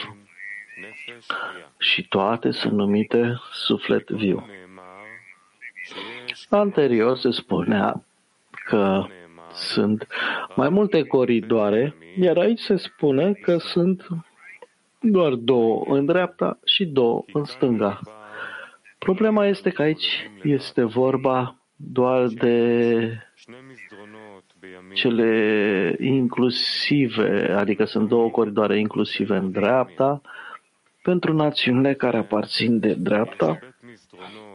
[1.78, 4.46] Și toate sunt numite suflet viu.
[6.50, 8.04] Anterior se spunea
[8.64, 9.04] că
[9.52, 10.06] sunt
[10.54, 14.06] mai multe coridoare, iar aici se spune că sunt
[15.00, 18.00] doar două în dreapta și două în stânga.
[18.98, 23.24] Problema este că aici este vorba doar de
[24.92, 30.20] cele inclusive, adică sunt două coridoare inclusive în dreapta,
[31.02, 33.58] pentru națiunile care aparțin de dreapta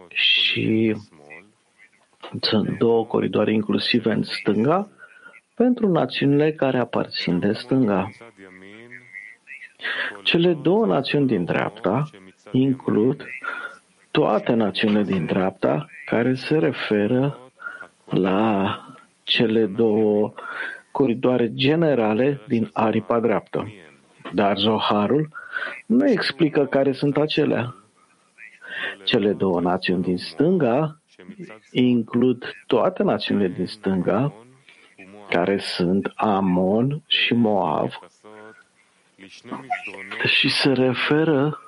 [0.08, 0.96] și
[2.42, 4.88] sunt două coridoare inclusive în stânga
[5.56, 8.10] pentru națiunile care aparțin de stânga.
[10.24, 12.10] Cele două națiuni din dreapta
[12.52, 13.26] includ
[14.12, 17.40] toate națiunile din dreapta care se referă
[18.06, 18.80] la
[19.24, 20.34] cele două
[20.92, 23.74] coridoare generale din aripa dreaptă.
[24.34, 25.30] Dar Zoharul
[25.86, 27.76] nu explică care sunt acelea.
[29.04, 31.00] Cele două națiuni din stânga
[31.72, 34.34] includ toate națiunile din stânga,
[35.30, 38.00] care sunt Amon și Moav,
[40.26, 41.60] și se referă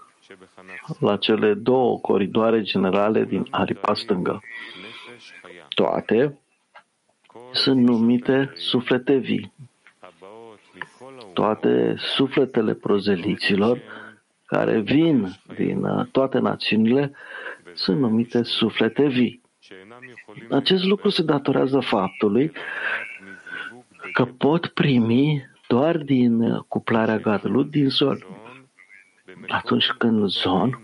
[1.00, 4.42] la cele două coridoare generale din aripa stângă.
[5.76, 6.40] Toate
[7.52, 9.54] sunt numite suflete vii.
[11.34, 13.82] Toate sufletele prozeliților
[14.46, 17.12] care vin din uh, toate națiunile
[17.74, 19.42] sunt numite suflete vii.
[20.50, 22.52] Acest lucru se datorează faptului
[24.14, 28.26] că pot primi doar din uh, cuplarea gadului din zon.
[29.48, 30.82] Atunci când zon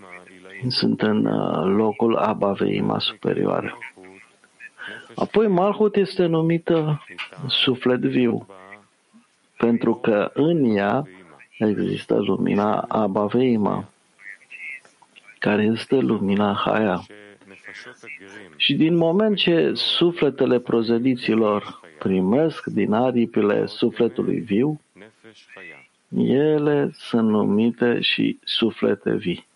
[0.68, 3.78] sunt în uh, locul abaveima superioară.
[5.16, 7.04] Apoi Malhut este numită
[7.48, 8.48] suflet viu,
[9.58, 11.08] pentru că în ea
[11.58, 13.90] există lumina Abaveima,
[15.40, 17.06] care este lumina Haya.
[18.56, 24.82] Și din moment ce sufletele prozeliților primesc din aripile sufletului viu,
[26.18, 29.48] ele sunt numite și suflete vii.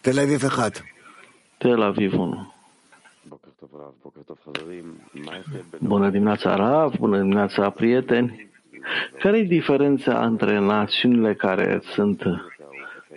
[0.00, 0.70] Tel Aviv 1.
[1.58, 2.52] Tel Aviv 1.
[5.78, 8.48] Bună dimineața, Rav, bună dimineața, prieteni.
[9.18, 12.22] Care e diferența între națiunile care sunt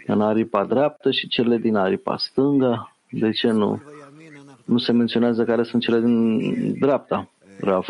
[0.06, 2.96] în aripa dreaptă și cele din aripa stângă?
[3.10, 3.82] De ce nu?
[4.66, 7.30] Nu se menționează care sunt cele din dreapta,
[7.60, 7.86] Rav.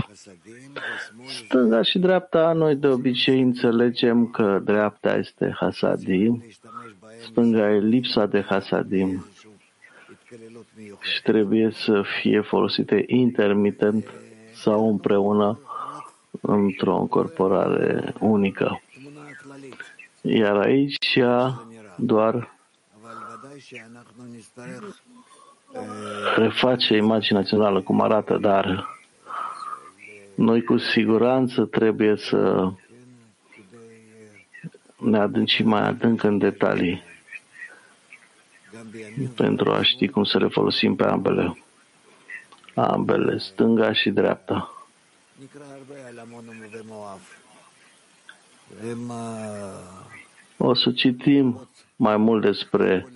[1.26, 6.44] Stânga și dreapta, noi de obicei înțelegem că dreapta este hasadim,
[7.22, 9.26] stânga e lipsa de hasadim
[11.02, 14.06] și trebuie să fie folosite intermitent
[14.54, 15.60] sau împreună
[16.42, 18.82] într-o încorporare unică.
[20.22, 21.20] Iar aici
[21.96, 22.58] doar
[26.36, 28.88] reface imaginea națională cum arată, dar
[30.36, 32.72] noi cu siguranță trebuie să
[34.98, 37.02] ne adâncim mai adânc în detalii
[39.36, 41.64] pentru a ști cum să le folosim pe ambele,
[42.76, 44.79] ambele, stânga și dreapta.
[50.58, 53.08] O să citim mai mult despre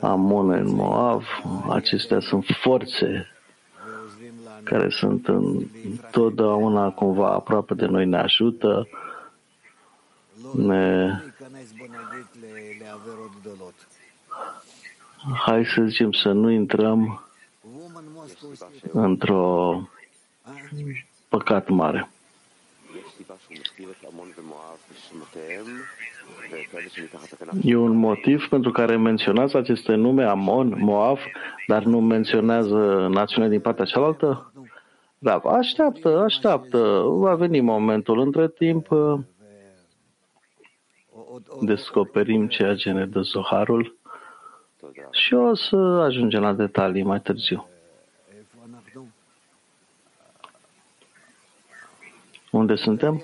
[0.00, 1.26] Amon în Moav.
[1.68, 3.26] Acestea sunt forțe
[4.62, 5.28] care sunt
[5.84, 8.88] întotdeauna cumva aproape de noi, ne ajută,
[10.56, 11.10] ne...
[15.44, 17.24] Hai să zicem să nu intrăm
[18.92, 19.80] într-o
[21.34, 22.08] păcat mare.
[27.62, 31.20] E un motiv pentru care menționați aceste nume, Amon, Moav,
[31.66, 34.52] dar nu menționează națiunea din partea cealaltă?
[35.18, 36.78] Da, așteaptă, așteaptă.
[37.06, 38.20] Va veni momentul.
[38.20, 38.88] Între timp,
[41.60, 43.96] descoperim ceea ce ne dă Zoharul
[45.10, 47.71] și o să ajungem la detalii mai târziu.
[52.52, 53.22] Unde suntem?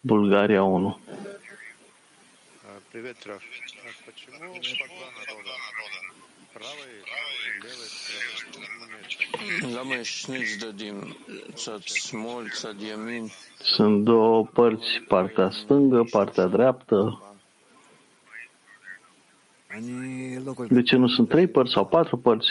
[0.00, 0.98] Bulgaria 1.
[2.90, 3.42] Привет, Раф.
[3.42, 4.54] А почему
[13.58, 17.22] Sunt două părți, partea stângă, partea dreaptă.
[20.68, 22.48] De ce nu sunt trei părți sau patru părți?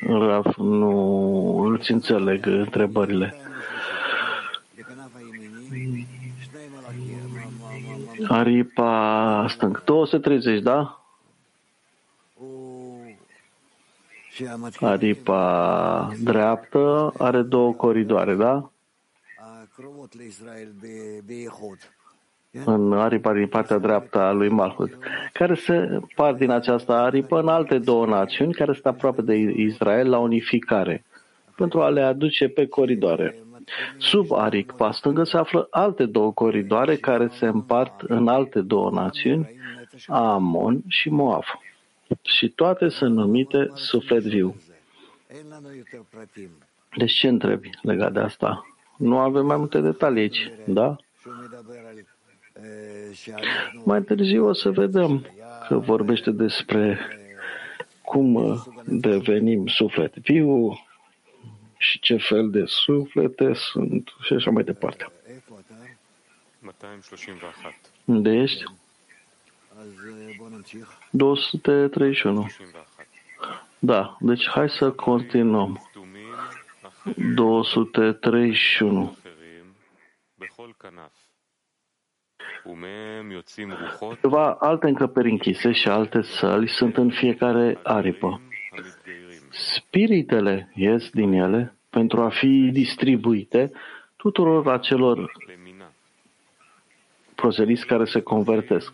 [0.00, 3.34] Raf, nu îți înțeleg întrebările.
[8.28, 9.84] Aripa stâng.
[9.84, 11.04] 230, da?
[14.80, 18.70] Aripa dreaptă are două coridoare, da?
[22.64, 24.98] În aripa din partea dreaptă a lui Malhut,
[25.32, 30.08] care se par din această aripă în alte două națiuni care sunt aproape de Israel
[30.08, 31.04] la unificare,
[31.56, 33.38] pentru a le aduce pe coridoare.
[33.98, 39.54] Sub aripă stângă se află alte două coridoare care se împart în alte două națiuni,
[40.06, 41.44] Amon și Moab.
[42.22, 44.56] Și toate sunt numite suflet viu.
[46.96, 48.66] Deci ce întrebi legat de asta?
[48.96, 50.96] Nu avem mai multe detalii aici, da?
[53.84, 55.26] Mai târziu o să vedem
[55.68, 56.98] că vorbește despre
[58.02, 60.78] cum devenim suflet viu,
[61.82, 65.12] și ce fel de suflete sunt și așa mai departe.
[68.04, 68.64] Unde ești?
[71.10, 72.46] 231.
[73.78, 75.90] Da, deci hai să continuăm.
[77.34, 79.16] 231.
[84.08, 88.40] Câteva alte încăperi închise și alte săli sunt în fiecare aripă.
[89.50, 93.72] Spiritele ies din ele pentru a fi distribuite
[94.16, 95.32] tuturor acelor
[97.34, 98.92] prozeliți care se convertesc.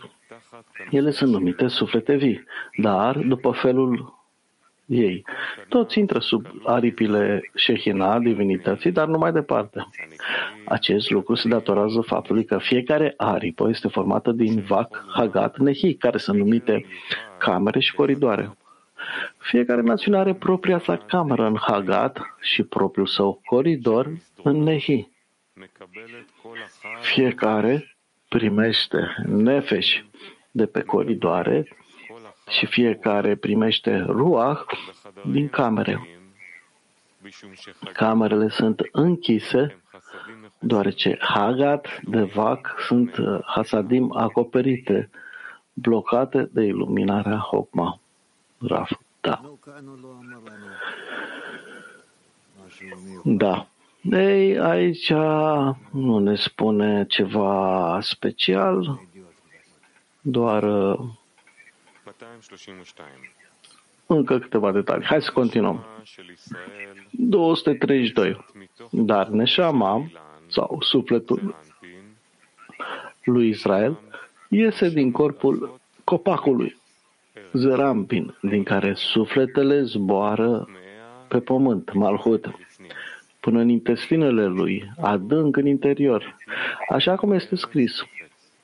[0.90, 2.44] Ele sunt numite suflete vii,
[2.76, 4.15] dar după felul
[4.86, 5.24] ei.
[5.68, 9.88] Toți intră sub aripile Shehina, divinității, dar nu mai departe.
[10.64, 16.18] Acest lucru se datorează faptului că fiecare aripă este formată din Vac, Hagat, Nehi, care
[16.18, 16.86] sunt numite
[17.38, 18.56] camere și coridoare.
[19.38, 24.10] Fiecare națiune are propria sa cameră în Hagat și propriul său coridor
[24.42, 25.08] în Nehi.
[27.00, 27.96] Fiecare
[28.28, 30.02] primește nefeș
[30.50, 31.68] de pe coridoare
[32.48, 34.58] și fiecare primește ruah
[35.24, 36.08] din camere.
[37.92, 39.80] Camerele sunt închise
[40.58, 45.10] deoarece Hagat de Vac sunt uh, hasadim acoperite,
[45.72, 48.00] blocate de iluminarea Hokma.
[48.58, 48.90] Raf.
[49.20, 49.40] Da.
[53.24, 53.66] Da.
[54.10, 55.12] Ei, aici
[55.90, 59.00] nu ne spune ceva special,
[60.20, 61.08] doar uh,
[64.06, 65.06] încă câteva detalii.
[65.06, 65.84] Hai să continuăm.
[67.10, 68.44] 232.
[68.90, 70.10] Dar Neșama,
[70.46, 71.56] sau sufletul
[73.24, 74.00] lui Israel,
[74.48, 76.76] iese din corpul copacului
[77.52, 80.68] Zerampin, din care sufletele zboară
[81.28, 82.50] pe pământ, Malhut,
[83.40, 86.36] până în intestinele lui, adânc în interior,
[86.88, 87.92] așa cum este scris,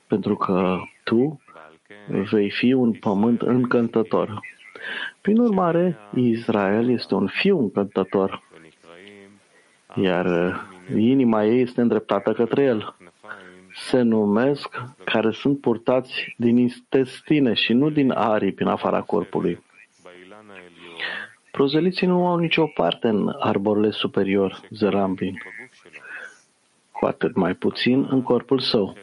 [0.07, 1.42] pentru că tu
[2.07, 4.39] vei fi un pământ încântător.
[5.21, 8.43] Prin urmare, Israel este un fiu încântător,
[9.95, 10.55] iar
[10.97, 12.95] inima ei este îndreptată către el
[13.75, 19.63] se numesc care sunt purtați din intestine și nu din aripi în afara corpului.
[21.51, 25.37] Prozeliții nu au nicio parte în arborele superior, zărambin,
[26.91, 28.97] cu atât mai puțin în corpul său.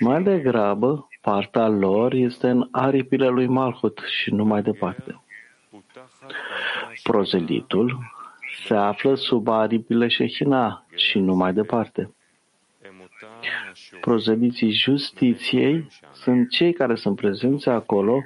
[0.00, 5.20] Mai degrabă, partea lor este în aripile lui Malhut și nu mai departe.
[7.02, 7.98] Prozelitul
[8.66, 12.14] se află sub aripile Shehina și nu mai departe.
[14.00, 18.22] Prozeliții justiției sunt cei care sunt prezenți acolo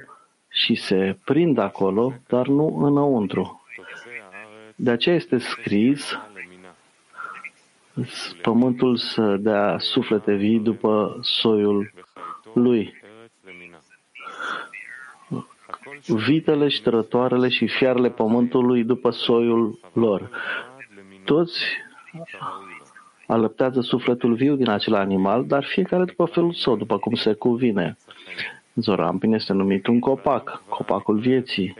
[0.49, 3.63] și se prind acolo, dar nu înăuntru.
[4.75, 6.19] De aceea este scris
[8.41, 11.91] pământul să dea suflete vii după soiul
[12.53, 12.93] lui.
[16.07, 20.29] Vitele și trătoarele și fiarele pământului după soiul lor.
[21.23, 21.59] Toți
[23.27, 27.97] alăptează sufletul viu din acel animal, dar fiecare după felul său, după cum se cuvine.
[28.73, 31.75] Zorampin este numit un copac, copacul vieții,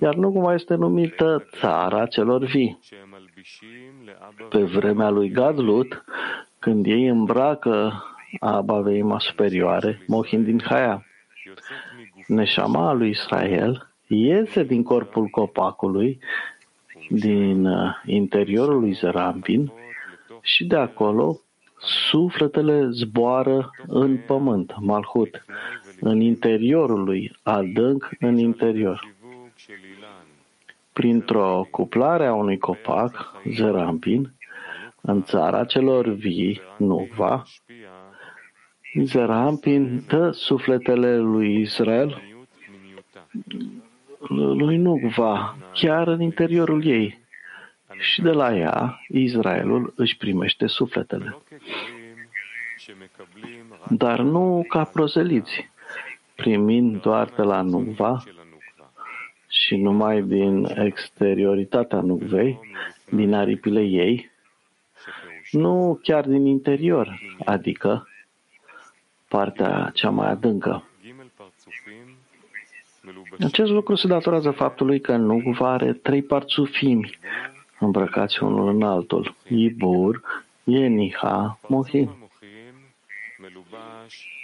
[0.00, 2.78] iar nu cumva este numită țara celor vii.
[4.48, 6.04] Pe vremea lui Gadlut,
[6.58, 8.04] când ei îmbracă
[8.40, 11.06] abaveima superioare, Mohin din Haia,
[12.26, 16.18] neșama lui Israel iese din corpul copacului,
[17.08, 19.72] din uh, interiorul lui Zerampin
[20.40, 21.40] și de acolo
[22.10, 25.44] sufletele zboară în pământ, Malhut,
[26.00, 29.14] în interiorul lui, adânc în interior.
[30.92, 34.32] Printr-o cuplare a unui copac, Zerampin,
[35.00, 37.42] în țara celor vii, Nuva,
[39.00, 42.22] Zerampin dă sufletele lui Israel
[44.28, 47.20] lui Nuva, chiar în interiorul ei.
[47.98, 51.36] Și de la ea, Israelul își primește sufletele.
[53.88, 55.70] Dar nu ca prozeliți,
[56.34, 58.22] primind doar de la Nuva
[59.48, 62.58] și numai din exterioritatea Nuvei,
[63.10, 64.30] din aripile ei,
[65.50, 68.06] nu chiar din interior, adică
[69.36, 70.84] partea cea mai adâncă.
[73.44, 77.18] Acest lucru se datorează faptului că Nuva are trei parțufimi
[77.78, 79.34] îmbrăcați unul în altul.
[79.48, 80.22] Ibur,
[80.64, 82.10] Yeniha, Mohin.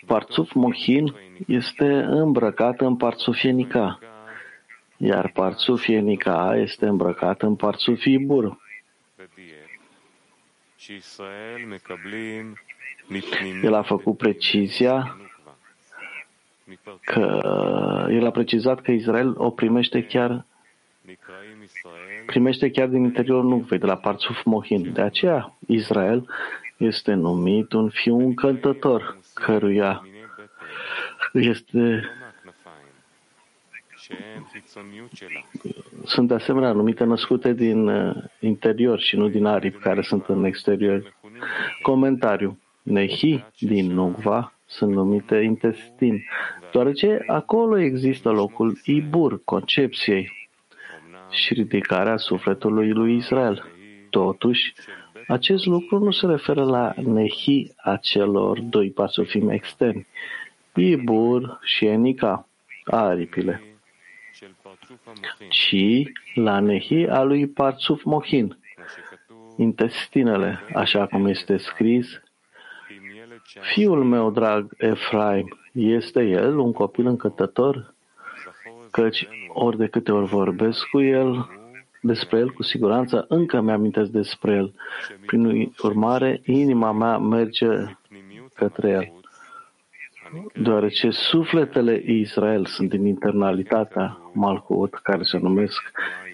[0.06, 1.14] Parțuf Mohin
[1.46, 3.98] este îmbrăcat în parțuf Yenica,
[4.96, 8.58] iar parțuf Yenica este îmbrăcat în parțuf Ibur.
[13.62, 15.16] El a făcut precizia
[17.04, 17.40] că
[18.10, 20.44] el a precizat că Israel o primește chiar
[22.26, 24.92] primește chiar din interiorul Nuvei, de la Parțuf Mohin.
[24.92, 26.28] De aceea, Israel
[26.76, 30.06] este numit un fiu încântător, căruia
[31.32, 32.10] este
[36.04, 40.44] sunt de asemenea numite născute din uh, interior și nu din aripi care sunt în
[40.44, 41.14] exterior.
[41.82, 42.58] Comentariu.
[42.88, 46.24] Nehi din Nugva sunt numite intestin,
[46.72, 50.48] deoarece acolo există locul Ibur, concepției
[51.30, 53.64] și ridicarea sufletului lui Israel.
[54.10, 54.72] Totuși,
[55.26, 60.06] acest lucru nu se referă la nehi a celor doi pasufimi externi,
[60.74, 62.48] Ibur și Enica,
[62.84, 63.62] aripile,
[65.48, 66.02] ci
[66.34, 68.58] la nehi a lui Parțuf Mohin,
[69.56, 72.20] intestinele, așa cum este scris
[73.56, 77.94] Fiul meu drag, Efraim, este el un copil încântător?
[78.90, 81.48] Căci ori de câte ori vorbesc cu el,
[82.00, 84.74] despre el, cu siguranță, încă mi-amintesc despre el.
[85.26, 87.68] Prin urmare, inima mea merge
[88.54, 89.12] către el.
[90.62, 95.82] Deoarece sufletele Israel sunt din internalitatea Malchut, care se numesc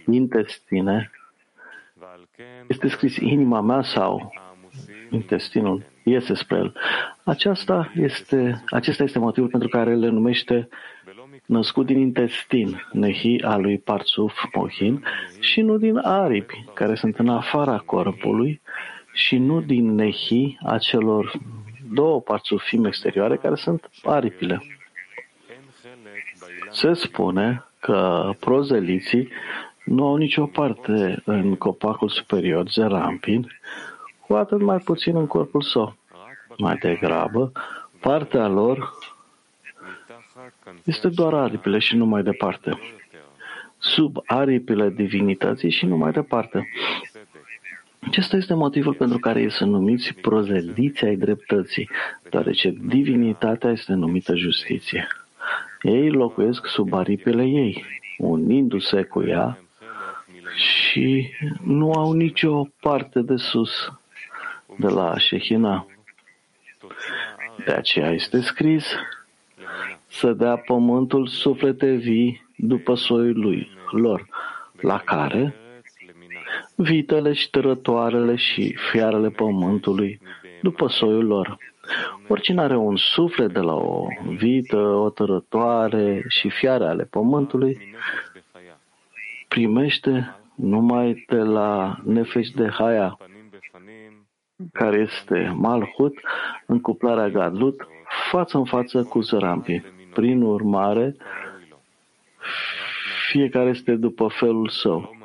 [0.07, 1.11] intestine,
[2.67, 4.33] este scris inima mea sau
[5.11, 6.75] intestinul iese spre el.
[7.25, 10.69] Aceasta este, acesta este motivul pentru care le numește
[11.47, 15.05] născut din intestin, nehi a lui Parțuf Mohin,
[15.41, 18.61] și nu din aripi, care sunt în afara corpului,
[19.13, 21.33] și nu din nehi a celor
[21.93, 24.63] două parțufimi exterioare, care sunt aripile.
[26.71, 29.29] Se spune că prozeliții
[29.85, 33.51] nu au nicio parte în copacul superior, zerampin,
[34.27, 35.97] cu atât mai puțin în corpul său.
[36.59, 37.53] Mai degrabă,
[38.01, 38.93] partea lor
[40.85, 42.79] este doar aripile și nu mai departe.
[43.79, 46.69] Sub aripile divinității și nu mai departe.
[48.07, 51.91] Acesta este motivul pentru care ei sunt numiți prozeliții ai dreptății,
[52.31, 55.07] deoarece divinitatea este numită justiție.
[55.83, 57.85] Ei locuiesc sub aripile ei,
[58.19, 59.59] unindu-se cu ea
[60.57, 61.31] și
[61.63, 63.71] nu au nicio parte de sus
[64.79, 65.87] de la Shehina.
[67.65, 68.85] De aceea este scris
[70.07, 74.29] să dea pământul suflete vii după soiul lui, lor,
[74.81, 75.55] la care
[76.77, 80.21] vitele și tărătoarele și fiarele pământului
[80.63, 81.57] după soiul lor.
[82.29, 84.07] Oricine are un suflet de la o
[84.37, 87.95] vită, o tărătoare și fiare ale pământului,
[89.49, 93.19] primește numai de la Nefesh de Haya,
[94.73, 96.21] care este Malhut,
[96.67, 97.87] în cuplarea Gadlut,
[98.31, 99.83] față în față cu Zărampi.
[100.15, 101.17] Prin urmare,
[103.31, 105.17] fiecare este după felul său,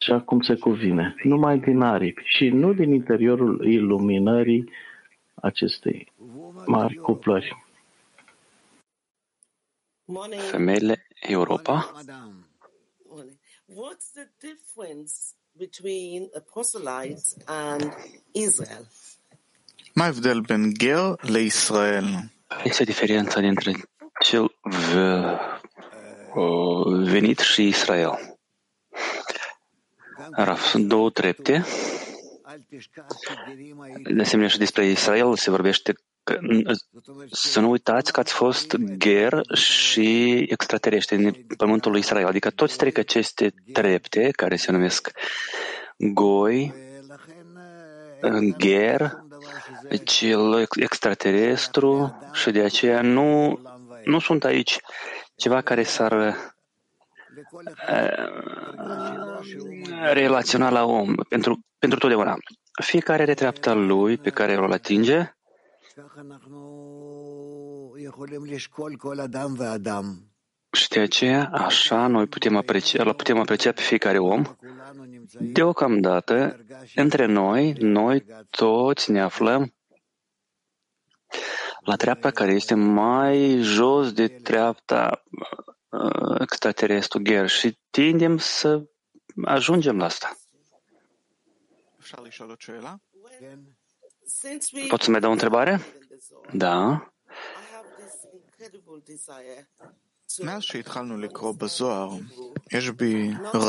[0.00, 4.70] așa cum se cuvine, numai din aripi și nu din interiorul iluminării
[5.34, 6.12] acestei
[6.66, 7.64] mari cuplări.
[10.50, 11.92] Femeile Europa
[13.66, 15.12] What's the difference
[15.56, 17.92] between proselytes and
[18.32, 18.86] Israel.
[19.94, 22.32] Mai avdel ben ger le Israel.
[22.64, 23.72] Este diferența dintre
[24.20, 24.54] cel
[27.04, 28.38] venit și Israel.
[30.30, 31.64] Raf, sunt două trepte.
[34.02, 35.94] De asemenea, și despre Israel se vorbește
[37.30, 42.26] să nu uitați că ați fost ger și extraterestri în pământul lui Israel.
[42.26, 45.10] Adică toți trec aceste trepte care se numesc
[45.96, 46.74] goi,
[48.58, 49.22] ger,
[50.04, 53.60] cel extraterestru și de aceea nu,
[54.04, 54.78] nu sunt aici
[55.36, 56.36] ceva care s-ar
[60.12, 62.36] relaționa la om pentru, pentru totdeauna.
[62.82, 65.34] Fiecare are treapta lui pe care o atinge
[70.72, 74.56] și de aceea, așa, noi putem aprecia, putem aprecia pe fiecare om.
[75.38, 76.64] Deocamdată,
[76.94, 79.74] între noi, noi toți ne aflăm
[81.80, 85.24] la treapta care este mai jos de treapta
[85.90, 88.82] uh, extraterestru Ger și tindem să
[89.44, 90.36] ajungem la asta.
[94.88, 95.80] Pot să mai dau o întrebare?
[96.52, 97.08] Da.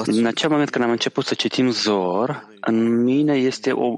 [0.05, 3.95] În acel moment când am început să citim Zor, în mine este o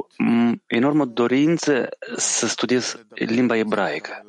[0.66, 4.26] enormă dorință să studiez limba ebraică.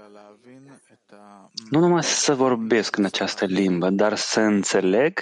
[1.71, 5.19] Nu numai să vorbesc în această limbă, dar să înțeleg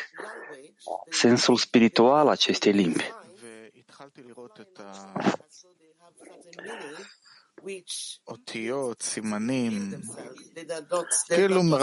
[1.10, 3.12] sensul spiritual acestei limbi.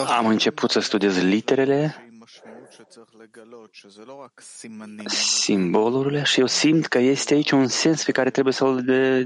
[0.08, 2.08] Am început să studiez literele,
[5.08, 8.84] simbolurile și eu simt că este aici un sens pe care trebuie să-l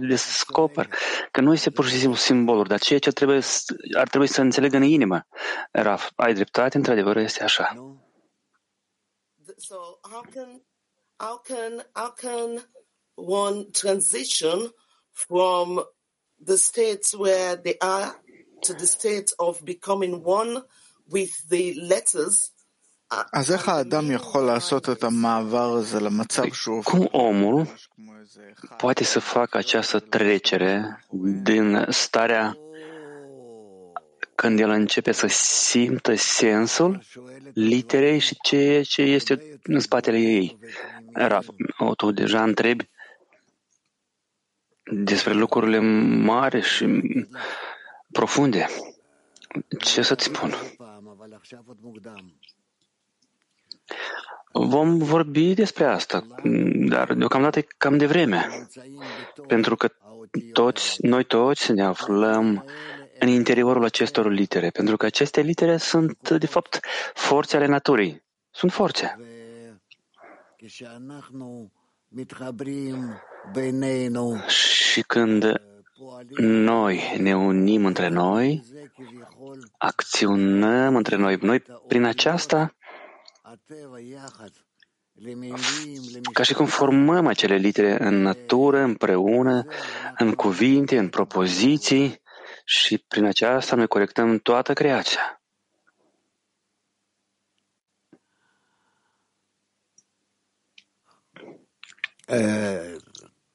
[0.08, 0.90] descoper.
[1.32, 3.40] Că nu este pur și simplu simboluri, dar ceea ce trebuie,
[3.98, 5.28] ar trebui să înțeleg în inimă.
[5.72, 7.74] Raf, ai dreptate, într-adevăr este așa.
[9.56, 10.62] So how can,
[11.18, 12.72] how can, how can
[13.16, 14.74] one transition
[15.17, 15.69] from
[16.45, 18.11] the states where they are
[18.63, 20.63] to the state of becoming one
[21.11, 22.53] with the letters.
[23.33, 26.83] אז איך האדם יכול לעשות את המעבר הזה למצב שהוא...
[26.83, 27.67] Cum omul
[28.77, 31.05] poate să facă această trecere
[31.43, 32.57] din starea
[34.35, 37.03] când el începe să simtă sensul
[37.55, 40.59] literei și ceea ce este în spatele ei.
[41.13, 41.47] Raf,
[41.97, 42.91] tu deja întrebi
[44.92, 45.80] Despre lucrurile
[46.24, 47.02] mari și
[48.12, 48.66] profunde.
[49.80, 50.54] Ce să-ți spun?
[54.52, 56.26] Vom vorbi despre asta,
[56.88, 58.68] dar deocamdată e cam de vreme,
[59.48, 59.92] pentru că
[60.54, 62.66] toți, noi toți ne aflăm
[63.20, 66.80] în interiorul acestor litere, pentru că aceste litere sunt, de fapt,
[67.14, 68.24] forțe ale naturii.
[68.52, 69.18] Sunt forțe.
[74.48, 75.54] Și când
[76.38, 78.64] noi ne unim între noi,
[79.78, 82.76] acționăm între noi, noi prin aceasta,
[86.34, 89.66] ca și cum formăm acele litere în natură, împreună,
[90.18, 92.22] în cuvinte, în propoziții
[92.66, 95.37] și prin aceasta noi corectăm toată creația.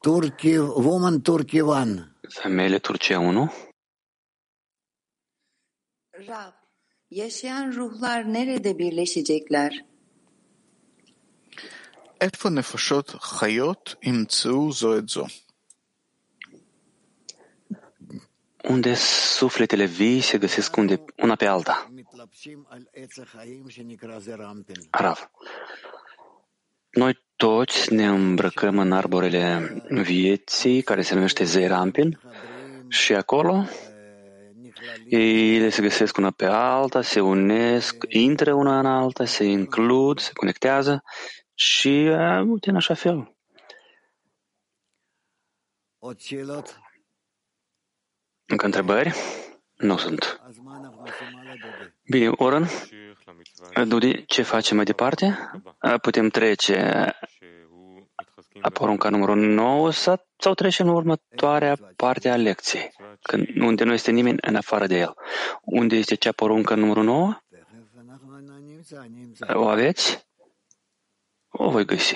[0.03, 2.03] Turkey, woman Turkey one.
[2.29, 3.49] Femeile Turcia 1.
[6.27, 6.53] Rab,
[7.11, 9.71] yaşayan ruhlar nerede birleşecekler?
[12.21, 15.25] איפה נפשות חיות ימצאו זו את זו?
[18.67, 18.95] unde
[19.39, 21.91] sufletele vii se găsesc unde, una pe alta.
[24.91, 25.29] Rav.
[26.89, 32.20] Noi toți ne îmbrăcăm în arborele vieții, care se numește Zerampin,
[32.88, 33.64] și acolo
[35.08, 40.30] ele se găsesc una pe alta, se unesc, intră una în alta, se includ, se
[40.32, 41.02] conectează
[41.54, 43.36] și uh, uite în așa fel.
[48.46, 49.12] Încă întrebări?
[49.76, 50.40] Nu sunt.
[52.10, 52.66] Bine, Oran,
[53.86, 55.38] Dudi, ce facem mai departe?
[56.02, 57.12] Putem trece
[58.61, 62.91] la porunca numărul 9 sau, sau trecem în următoarea parte a lecției,
[63.21, 65.13] când, unde nu este nimeni în afară de el.
[65.61, 67.41] Unde este cea poruncă numărul 9?
[69.53, 70.25] O aveți?
[71.49, 72.15] O voi găsi.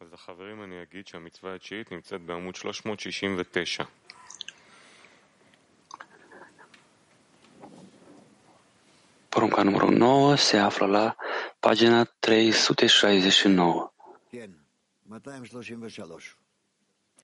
[0.00, 3.86] אז לחברים אני אגיד שהמצווה התשיעית נמצאת בעמוד 369.
[9.36, 11.16] Porunca numărul 9 se află la
[11.60, 13.89] pagina 369.
[15.19, 16.40] 233.